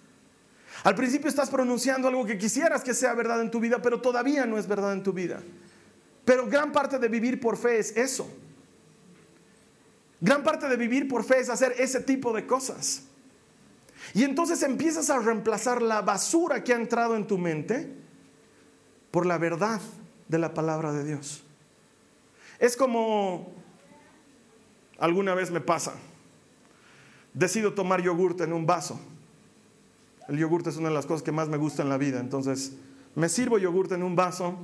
[0.84, 4.44] Al principio estás pronunciando algo que quisieras que sea verdad en tu vida, pero todavía
[4.44, 5.40] no es verdad en tu vida.
[6.26, 8.30] Pero gran parte de vivir por fe es eso.
[10.20, 13.04] Gran parte de vivir por fe es hacer ese tipo de cosas.
[14.12, 17.90] Y entonces empiezas a reemplazar la basura que ha entrado en tu mente
[19.10, 19.80] por la verdad
[20.28, 21.42] de la palabra de Dios.
[22.58, 23.54] Es como
[24.98, 25.94] alguna vez me pasa.
[27.32, 29.00] Decido tomar yogurte en un vaso.
[30.28, 32.20] El yogurte es una de las cosas que más me gusta en la vida.
[32.20, 32.72] Entonces,
[33.14, 34.56] me sirvo yogurte en un vaso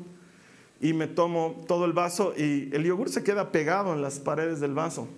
[0.80, 4.60] y me tomo todo el vaso y el yogur se queda pegado en las paredes
[4.60, 5.08] del vaso.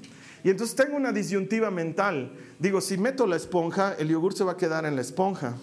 [0.45, 2.33] Y entonces tengo una disyuntiva mental.
[2.59, 5.57] Digo, si meto la esponja, el yogur se va a quedar en la esponja.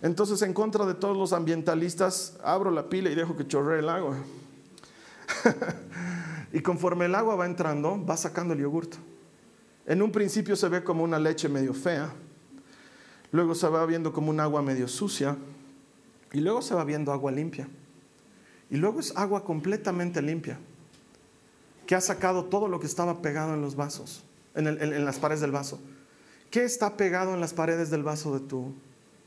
[0.00, 3.90] Entonces, en contra de todos los ambientalistas, abro la pila y dejo que chorree el
[3.90, 4.16] agua.
[6.54, 8.94] y conforme el agua va entrando, va sacando el yogurt.
[9.84, 12.10] En un principio se ve como una leche medio fea,
[13.32, 15.36] luego se va viendo como un agua medio sucia
[16.32, 17.68] y luego se va viendo agua limpia.
[18.70, 20.58] Y luego es agua completamente limpia
[21.86, 24.22] que ha sacado todo lo que estaba pegado en los vasos,
[24.54, 25.80] en, las paredes del vaso.
[26.50, 28.74] ¿Qué está pegado en las paredes del vaso de tu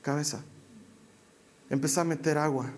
[0.01, 0.43] cabeza?
[1.69, 2.71] Empezá a meter agua,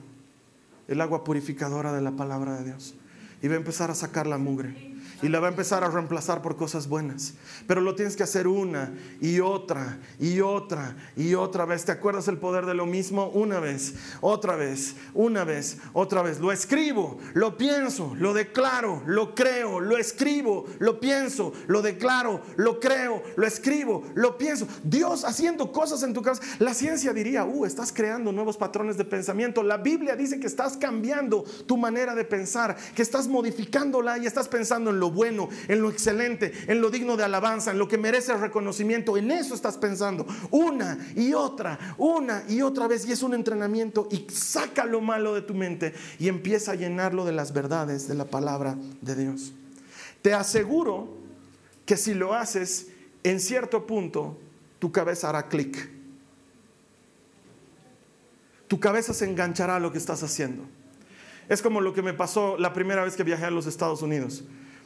[0.88, 2.96] el agua purificadora de la palabra de Dios.
[3.44, 6.42] Y va a empezar a sacar la mugre y la va a empezar a reemplazar
[6.42, 7.34] por cosas buenas.
[7.68, 11.86] Pero lo tienes que hacer una y otra y otra y otra vez.
[11.86, 13.30] ¿Te acuerdas el poder de lo mismo?
[13.30, 16.40] Una vez, otra vez, una vez, otra vez.
[16.40, 22.80] Lo escribo, lo pienso, lo declaro, lo creo, lo escribo, lo pienso, lo declaro, lo
[22.80, 24.68] creo, lo escribo, lo pienso.
[24.84, 26.42] Dios haciendo cosas en tu casa.
[26.60, 29.64] La ciencia diría, uh, estás creando nuevos patrones de pensamiento.
[29.64, 34.48] La Biblia dice que estás cambiando tu manera de pensar, que estás modificándola y estás
[34.48, 37.98] pensando en lo bueno, en lo excelente, en lo digno de alabanza, en lo que
[37.98, 39.18] merece reconocimiento.
[39.18, 43.06] En eso estás pensando una y otra, una y otra vez.
[43.06, 47.26] Y es un entrenamiento y saca lo malo de tu mente y empieza a llenarlo
[47.26, 49.54] de las verdades de la palabra de Dios.
[50.22, 51.10] Te aseguro
[51.86, 52.88] que si lo haces,
[53.24, 54.38] en cierto punto,
[54.80, 55.90] tu cabeza hará clic.
[58.68, 60.64] Tu cabeza se enganchará a lo que estás haciendo.
[61.48, 64.44] Es como lo que me pasó la primera vez que viajé a los Estados Unidos.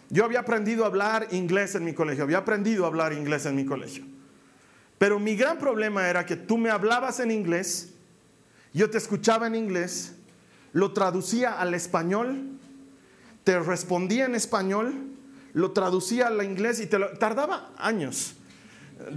[0.09, 3.55] Yo había aprendido a hablar inglés en mi colegio, había aprendido a hablar inglés en
[3.55, 4.05] mi colegio.
[4.97, 7.93] Pero mi gran problema era que tú me hablabas en inglés,
[8.73, 10.15] yo te escuchaba en inglés,
[10.73, 12.59] lo traducía al español,
[13.43, 14.93] te respondía en español,
[15.53, 18.35] lo traducía al inglés y te tardaba años.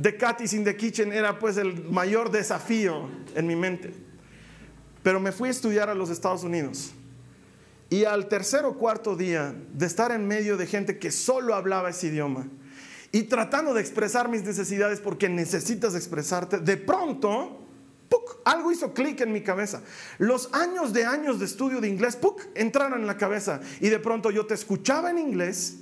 [0.01, 3.93] The Cat is in the Kitchen era pues el mayor desafío en mi mente.
[5.03, 6.93] Pero me fui a estudiar a los Estados Unidos.
[7.93, 11.91] Y al tercer o cuarto día de estar en medio de gente que solo hablaba
[11.91, 12.49] ese idioma
[13.13, 17.61] y tratando de expresar mis necesidades porque necesitas expresarte, de pronto,
[18.47, 19.83] algo hizo clic en mi cabeza.
[20.17, 22.41] Los años de años de estudio de inglés, ¡puc!
[22.55, 25.81] entraron en la cabeza y de pronto yo te escuchaba en inglés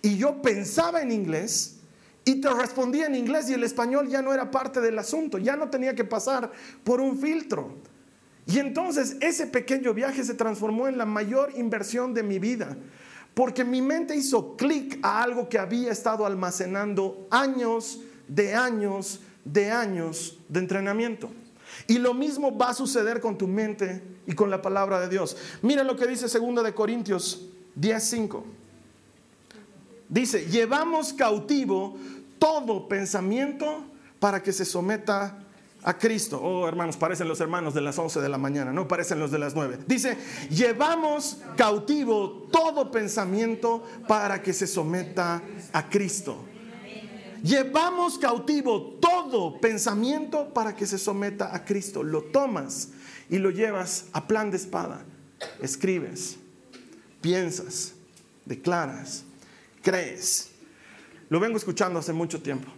[0.00, 1.80] y yo pensaba en inglés
[2.24, 5.54] y te respondía en inglés y el español ya no era parte del asunto, ya
[5.54, 6.50] no tenía que pasar
[6.82, 7.76] por un filtro.
[8.46, 12.76] Y entonces ese pequeño viaje se transformó en la mayor inversión de mi vida,
[13.34, 19.70] porque mi mente hizo clic a algo que había estado almacenando años de años de
[19.70, 21.30] años de entrenamiento.
[21.86, 25.36] Y lo mismo va a suceder con tu mente y con la palabra de Dios.
[25.62, 28.44] Mira lo que dice 2 de Corintios 10:5.
[30.08, 31.96] Dice, "Llevamos cautivo
[32.38, 33.84] todo pensamiento
[34.18, 35.45] para que se someta
[35.86, 36.40] a Cristo.
[36.42, 39.38] Oh, hermanos, parecen los hermanos de las 11 de la mañana, no parecen los de
[39.38, 39.78] las 9.
[39.86, 40.18] Dice,
[40.50, 45.40] llevamos cautivo todo pensamiento para que se someta
[45.72, 46.44] a Cristo.
[47.42, 52.02] Llevamos cautivo todo pensamiento para que se someta a Cristo.
[52.02, 52.88] Lo tomas
[53.30, 55.04] y lo llevas a plan de espada.
[55.62, 56.36] Escribes,
[57.20, 57.92] piensas,
[58.44, 59.22] declaras,
[59.82, 60.50] crees.
[61.28, 62.72] Lo vengo escuchando hace mucho tiempo.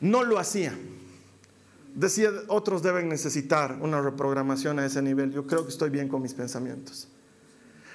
[0.00, 0.76] No lo hacía.
[1.94, 5.32] Decía, otros deben necesitar una reprogramación a ese nivel.
[5.32, 7.08] Yo creo que estoy bien con mis pensamientos.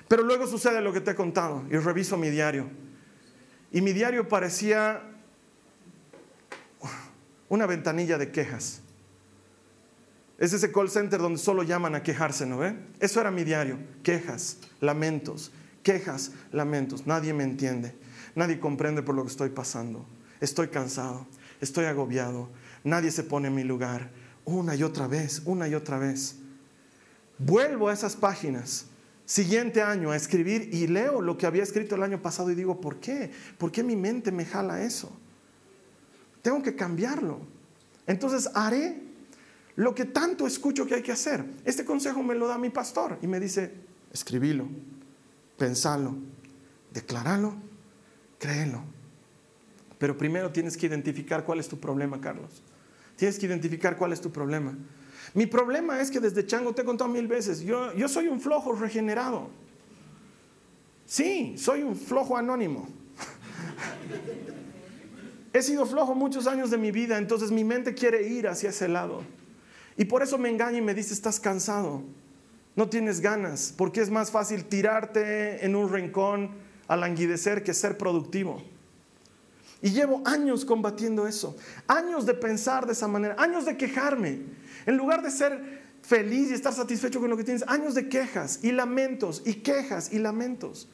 [0.08, 2.70] Pero luego sucede lo que te he contado y reviso mi diario.
[3.72, 5.02] Y mi diario parecía
[7.50, 8.82] una ventanilla de quejas.
[10.38, 12.76] Es ese call center donde solo llaman a quejarse, ¿no ve?
[13.00, 13.78] Eso era mi diario.
[14.04, 17.08] Quejas, lamentos, quejas, lamentos.
[17.08, 17.96] Nadie me entiende.
[18.36, 20.06] Nadie comprende por lo que estoy pasando.
[20.42, 21.26] Estoy cansado.
[21.62, 22.50] Estoy agobiado.
[22.86, 24.12] Nadie se pone en mi lugar.
[24.46, 26.38] Una y otra vez, una y otra vez.
[27.38, 28.86] Vuelvo a esas páginas
[29.26, 32.80] siguiente año a escribir y leo lo que había escrito el año pasado y digo,
[32.80, 33.32] ¿por qué?
[33.58, 35.12] ¿Por qué mi mente me jala eso?
[36.44, 37.40] Tengo que cambiarlo.
[38.06, 39.02] Entonces haré
[39.76, 41.44] lo que tanto escucho que hay que hacer.
[41.66, 43.74] Este consejo me lo da mi pastor y me dice,
[44.14, 44.68] escribilo,
[45.58, 46.16] pensalo,
[46.94, 47.56] declaralo,
[48.38, 48.84] créelo.
[49.98, 52.62] Pero primero tienes que identificar cuál es tu problema, Carlos.
[53.16, 54.76] Tienes que identificar cuál es tu problema.
[55.34, 58.40] Mi problema es que desde chango te he contado mil veces, yo, yo soy un
[58.40, 59.50] flojo regenerado.
[61.06, 62.88] Sí, soy un flojo anónimo.
[65.54, 68.88] he sido flojo muchos años de mi vida, entonces mi mente quiere ir hacia ese
[68.88, 69.24] lado.
[69.98, 72.04] Y por eso me engaña y me dice, estás cansado,
[72.76, 76.52] no tienes ganas, porque es más fácil tirarte en un rincón
[76.88, 78.62] a languidecer que ser productivo.
[79.86, 81.56] Y llevo años combatiendo eso,
[81.86, 84.40] años de pensar de esa manera, años de quejarme.
[84.88, 88.62] En lugar de ser feliz y estar satisfecho con lo que tienes, años de quejas
[88.64, 90.90] y lamentos y quejas y lamentos.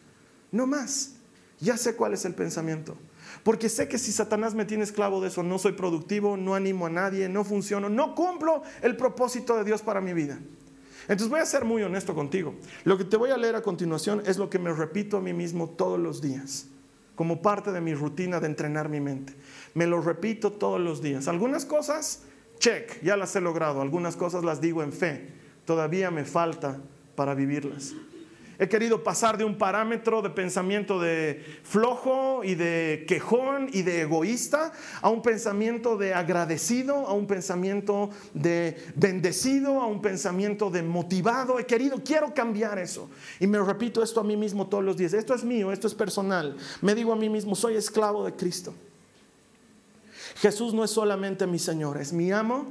[0.52, 1.14] No más.
[1.62, 2.98] Ya sé cuál es el pensamiento.
[3.44, 6.88] Porque sé que si Satanás me tiene esclavo de eso, no soy productivo, no animo
[6.88, 10.38] a nadie, no funciono, no cumplo el propósito de Dios para mi vida.
[11.04, 12.56] Entonces voy a ser muy honesto contigo.
[12.84, 15.32] Lo que te voy a leer a continuación es lo que me repito a mí
[15.32, 16.68] mismo todos los días,
[17.16, 19.34] como parte de mi rutina de entrenar mi mente.
[19.74, 21.28] Me lo repito todos los días.
[21.28, 22.24] Algunas cosas
[22.60, 23.82] check, ya las he logrado.
[23.82, 25.30] Algunas cosas las digo en fe.
[25.66, 26.80] Todavía me falta
[27.16, 27.94] para vivirlas.
[28.62, 34.02] He querido pasar de un parámetro de pensamiento de flojo y de quejón y de
[34.02, 40.84] egoísta a un pensamiento de agradecido, a un pensamiento de bendecido, a un pensamiento de
[40.84, 41.58] motivado.
[41.58, 43.10] He querido, quiero cambiar eso.
[43.40, 45.14] Y me repito esto a mí mismo todos los días.
[45.14, 46.56] Esto es mío, esto es personal.
[46.84, 48.76] Me digo a mí mismo, soy esclavo de Cristo.
[50.36, 52.68] Jesús no es solamente mi Señor, es mi amo,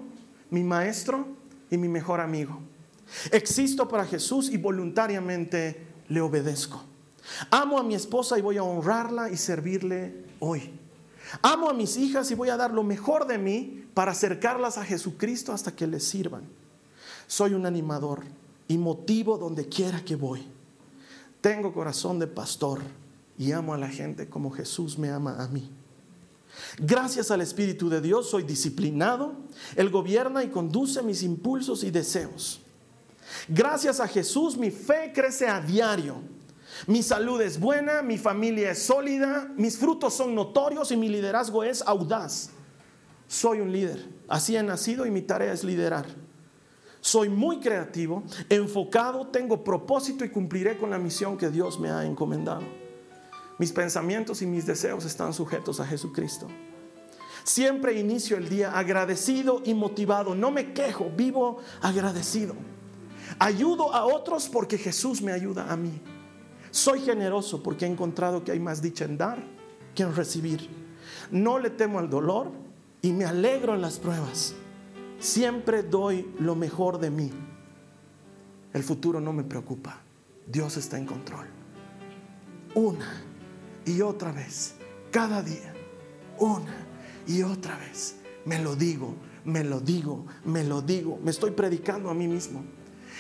[0.51, 1.27] mi maestro
[1.69, 2.61] y mi mejor amigo.
[3.31, 6.83] Existo para Jesús y voluntariamente le obedezco.
[7.51, 10.73] Amo a mi esposa y voy a honrarla y servirle hoy.
[11.43, 14.85] Amo a mis hijas y voy a dar lo mejor de mí para acercarlas a
[14.85, 16.45] Jesucristo hasta que les sirvan.
[17.27, 18.25] Soy un animador
[18.69, 20.47] y motivo donde quiera que voy.
[21.41, 22.81] Tengo corazón de pastor
[23.39, 25.71] y amo a la gente como Jesús me ama a mí.
[26.79, 29.35] Gracias al Espíritu de Dios soy disciplinado,
[29.77, 32.61] Él gobierna y conduce mis impulsos y deseos.
[33.49, 36.17] Gracias a Jesús mi fe crece a diario.
[36.87, 41.65] Mi salud es buena, mi familia es sólida, mis frutos son notorios y mi liderazgo
[41.65, 42.51] es audaz.
[43.27, 46.07] Soy un líder, así he nacido y mi tarea es liderar.
[47.01, 52.05] Soy muy creativo, enfocado, tengo propósito y cumpliré con la misión que Dios me ha
[52.05, 52.63] encomendado.
[53.59, 56.49] Mis pensamientos y mis deseos están sujetos a Jesucristo.
[57.45, 60.35] Siempre inicio el día agradecido y motivado.
[60.35, 62.55] No me quejo, vivo agradecido.
[63.41, 65.99] Ayudo a otros porque Jesús me ayuda a mí.
[66.71, 69.43] Soy generoso porque he encontrado que hay más dicha en dar
[69.95, 70.69] que en recibir.
[71.31, 72.53] No le temo al dolor
[73.01, 74.55] y me alegro en las pruebas.
[75.19, 77.31] Siempre doy lo mejor de mí.
[78.75, 80.03] El futuro no me preocupa.
[80.47, 81.47] Dios está en control.
[82.75, 83.23] Una
[83.87, 84.75] y otra vez,
[85.11, 85.73] cada día,
[86.39, 86.77] una
[87.27, 88.17] y otra vez.
[88.45, 89.15] Me lo digo,
[89.47, 91.19] me lo digo, me lo digo.
[91.25, 92.63] Me estoy predicando a mí mismo.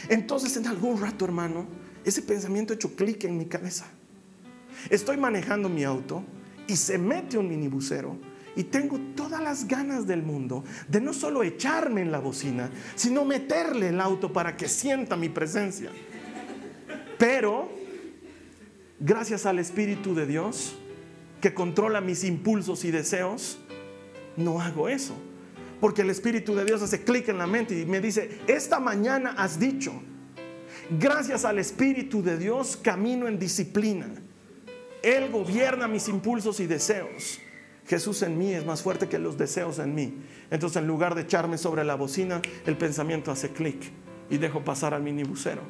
[0.08, 1.66] Entonces en algún rato, hermano,
[2.04, 3.86] ese pensamiento hecho clic en mi cabeza.
[4.88, 6.24] Estoy manejando mi auto
[6.66, 8.16] y se mete un minibusero
[8.56, 13.24] y tengo todas las ganas del mundo de no solo echarme en la bocina, sino
[13.24, 15.90] meterle el auto para que sienta mi presencia.
[17.18, 17.70] Pero
[18.98, 20.76] gracias al Espíritu de Dios,
[21.40, 23.58] que controla mis impulsos y deseos,
[24.36, 25.14] no hago eso.
[25.80, 29.34] Porque el Espíritu de Dios hace clic en la mente y me dice, esta mañana
[29.36, 29.92] has dicho,
[30.98, 34.08] gracias al Espíritu de Dios camino en disciplina.
[35.02, 37.40] Él gobierna mis impulsos y deseos.
[37.86, 40.22] Jesús en mí es más fuerte que los deseos en mí.
[40.50, 43.90] Entonces en lugar de echarme sobre la bocina, el pensamiento hace clic
[44.28, 45.62] y dejo pasar al minibusero.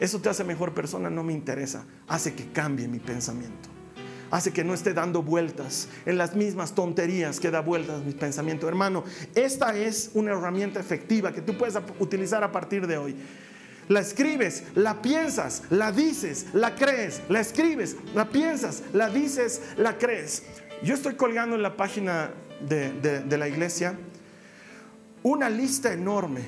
[0.00, 1.86] Eso te hace mejor persona, no me interesa.
[2.08, 3.70] Hace que cambie mi pensamiento.
[4.32, 8.66] Hace que no esté dando vueltas en las mismas tonterías que da vueltas mi pensamiento.
[8.66, 9.04] Hermano,
[9.34, 13.14] esta es una herramienta efectiva que tú puedes utilizar a partir de hoy.
[13.90, 19.98] La escribes, la piensas, la dices, la crees, la escribes, la piensas, la dices, la
[19.98, 20.44] crees.
[20.82, 22.30] Yo estoy colgando en la página
[22.66, 23.98] de, de la iglesia
[25.22, 26.40] una lista enorme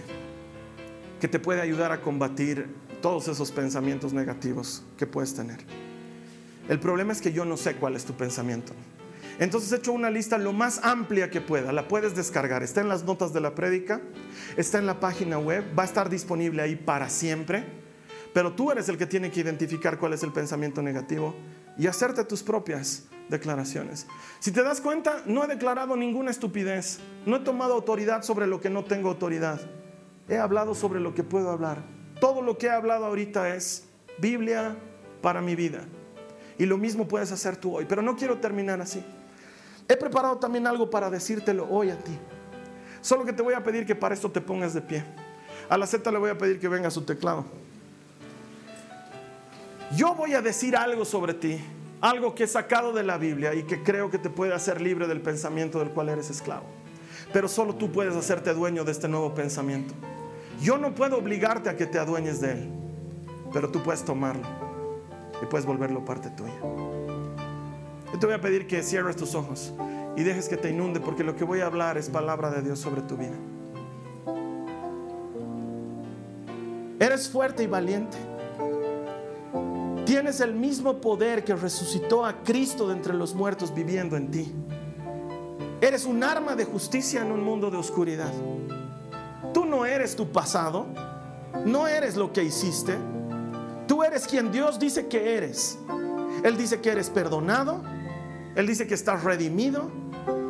[1.21, 2.67] que te puede ayudar a combatir
[3.03, 5.84] todos esos pensamientos negativos que puedes tener.
[6.69, 8.73] El problema es que yo no sé cuál es tu pensamiento.
[9.39, 11.73] Entonces he hecho una lista lo más amplia que pueda.
[11.73, 12.63] La puedes descargar.
[12.63, 14.01] Está en las notas de la prédica.
[14.57, 15.65] Está en la página web.
[15.77, 17.65] Va a estar disponible ahí para siempre.
[18.33, 21.35] Pero tú eres el que tiene que identificar cuál es el pensamiento negativo
[21.77, 24.07] y hacerte tus propias declaraciones.
[24.41, 26.99] Si te das cuenta, no he declarado ninguna estupidez.
[27.27, 29.61] No he tomado autoridad sobre lo que no tengo autoridad.
[30.29, 31.83] He hablado sobre lo que puedo hablar.
[32.21, 33.85] Todo lo que he hablado ahorita es
[34.19, 34.77] Biblia
[35.21, 35.85] para mi vida.
[36.59, 37.85] Y lo mismo puedes hacer tú hoy.
[37.89, 39.05] Pero no quiero terminar así.
[39.89, 42.17] He preparado también algo para decírtelo hoy a ti.
[43.01, 45.05] Solo que te voy a pedir que para esto te pongas de pie.
[45.69, 47.45] A la Z le voy a pedir que venga a su teclado.
[49.95, 51.61] Yo voy a decir algo sobre ti,
[52.01, 55.07] algo que he sacado de la Biblia y que creo que te puede hacer libre
[55.07, 56.65] del pensamiento del cual eres esclavo.
[57.33, 59.95] Pero solo tú puedes hacerte dueño de este nuevo pensamiento.
[60.61, 62.71] Yo no puedo obligarte a que te adueñes de él,
[63.53, 64.64] pero tú puedes tomarlo
[65.45, 66.55] y puedes volverlo parte tuya.
[68.13, 69.73] Yo te voy a pedir que cierres tus ojos
[70.17, 72.79] y dejes que te inunde, porque lo que voy a hablar es palabra de Dios
[72.79, 73.35] sobre tu vida.
[77.01, 78.17] Eres fuerte y valiente.
[80.07, 84.55] Tienes el mismo poder que resucitó a Cristo de entre los muertos viviendo en ti.
[85.81, 88.33] Eres un arma de justicia en un mundo de oscuridad.
[89.53, 90.87] Tú no eres tu pasado,
[91.67, 92.97] no eres lo que hiciste.
[93.87, 95.79] Tú eres quien Dios dice que eres.
[96.43, 97.83] Él dice que eres perdonado,
[98.55, 99.91] Él dice que estás redimido,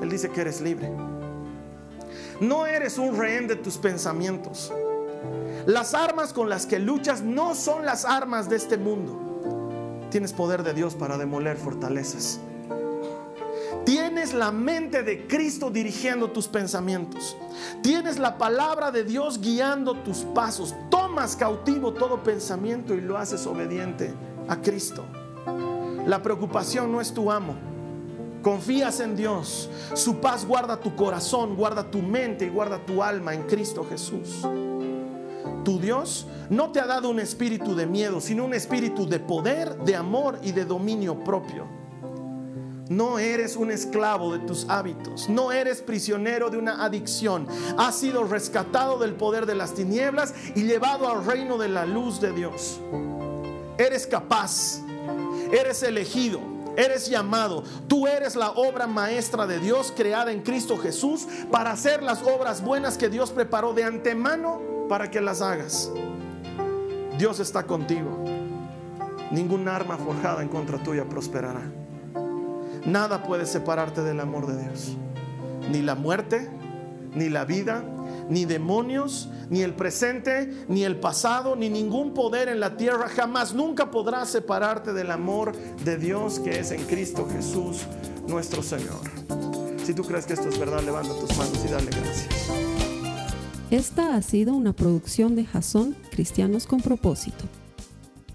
[0.03, 0.91] Él dice que eres libre.
[2.41, 4.73] No eres un rehén de tus pensamientos.
[5.67, 10.09] Las armas con las que luchas no son las armas de este mundo.
[10.11, 12.41] Tienes poder de Dios para demoler fortalezas.
[13.85, 17.37] Tienes la mente de Cristo dirigiendo tus pensamientos.
[17.83, 20.75] Tienes la palabra de Dios guiando tus pasos.
[20.91, 24.13] Tomas cautivo todo pensamiento y lo haces obediente
[24.49, 25.05] a Cristo.
[26.07, 27.57] La preocupación no es tu amo.
[28.43, 29.69] Confías en Dios.
[29.95, 34.47] Su paz guarda tu corazón, guarda tu mente y guarda tu alma en Cristo Jesús.
[35.65, 39.77] Tu Dios no te ha dado un espíritu de miedo, sino un espíritu de poder,
[39.79, 41.84] de amor y de dominio propio.
[42.89, 47.47] No eres un esclavo de tus hábitos, no eres prisionero de una adicción.
[47.79, 52.21] Has sido rescatado del poder de las tinieblas y llevado al reino de la luz
[52.21, 52.81] de Dios.
[53.79, 54.81] Eres capaz,
[55.51, 56.41] eres elegido,
[56.77, 57.65] eres llamado.
[57.89, 62.63] Tú eres la obra maestra de Dios creada en Cristo Jesús para hacer las obras
[62.63, 64.61] buenas que Dios preparó de antemano
[64.91, 65.91] para que las hagas.
[67.17, 68.23] Dios está contigo.
[69.31, 71.63] Ningún arma forjada en contra tuya prosperará.
[72.87, 74.97] Nada puede separarte del amor de Dios.
[75.71, 76.51] Ni la muerte,
[77.15, 77.83] ni la vida,
[78.29, 83.55] ni demonios, ni el presente, ni el pasado, ni ningún poder en la tierra jamás,
[83.55, 85.53] nunca podrá separarte del amor
[85.85, 87.87] de Dios que es en Cristo Jesús
[88.29, 89.01] nuestro Señor.
[89.85, 92.51] Si tú crees que esto es verdad, levanta tus manos y dale gracias.
[93.71, 97.45] Esta ha sido una producción de Jason Cristianos con propósito.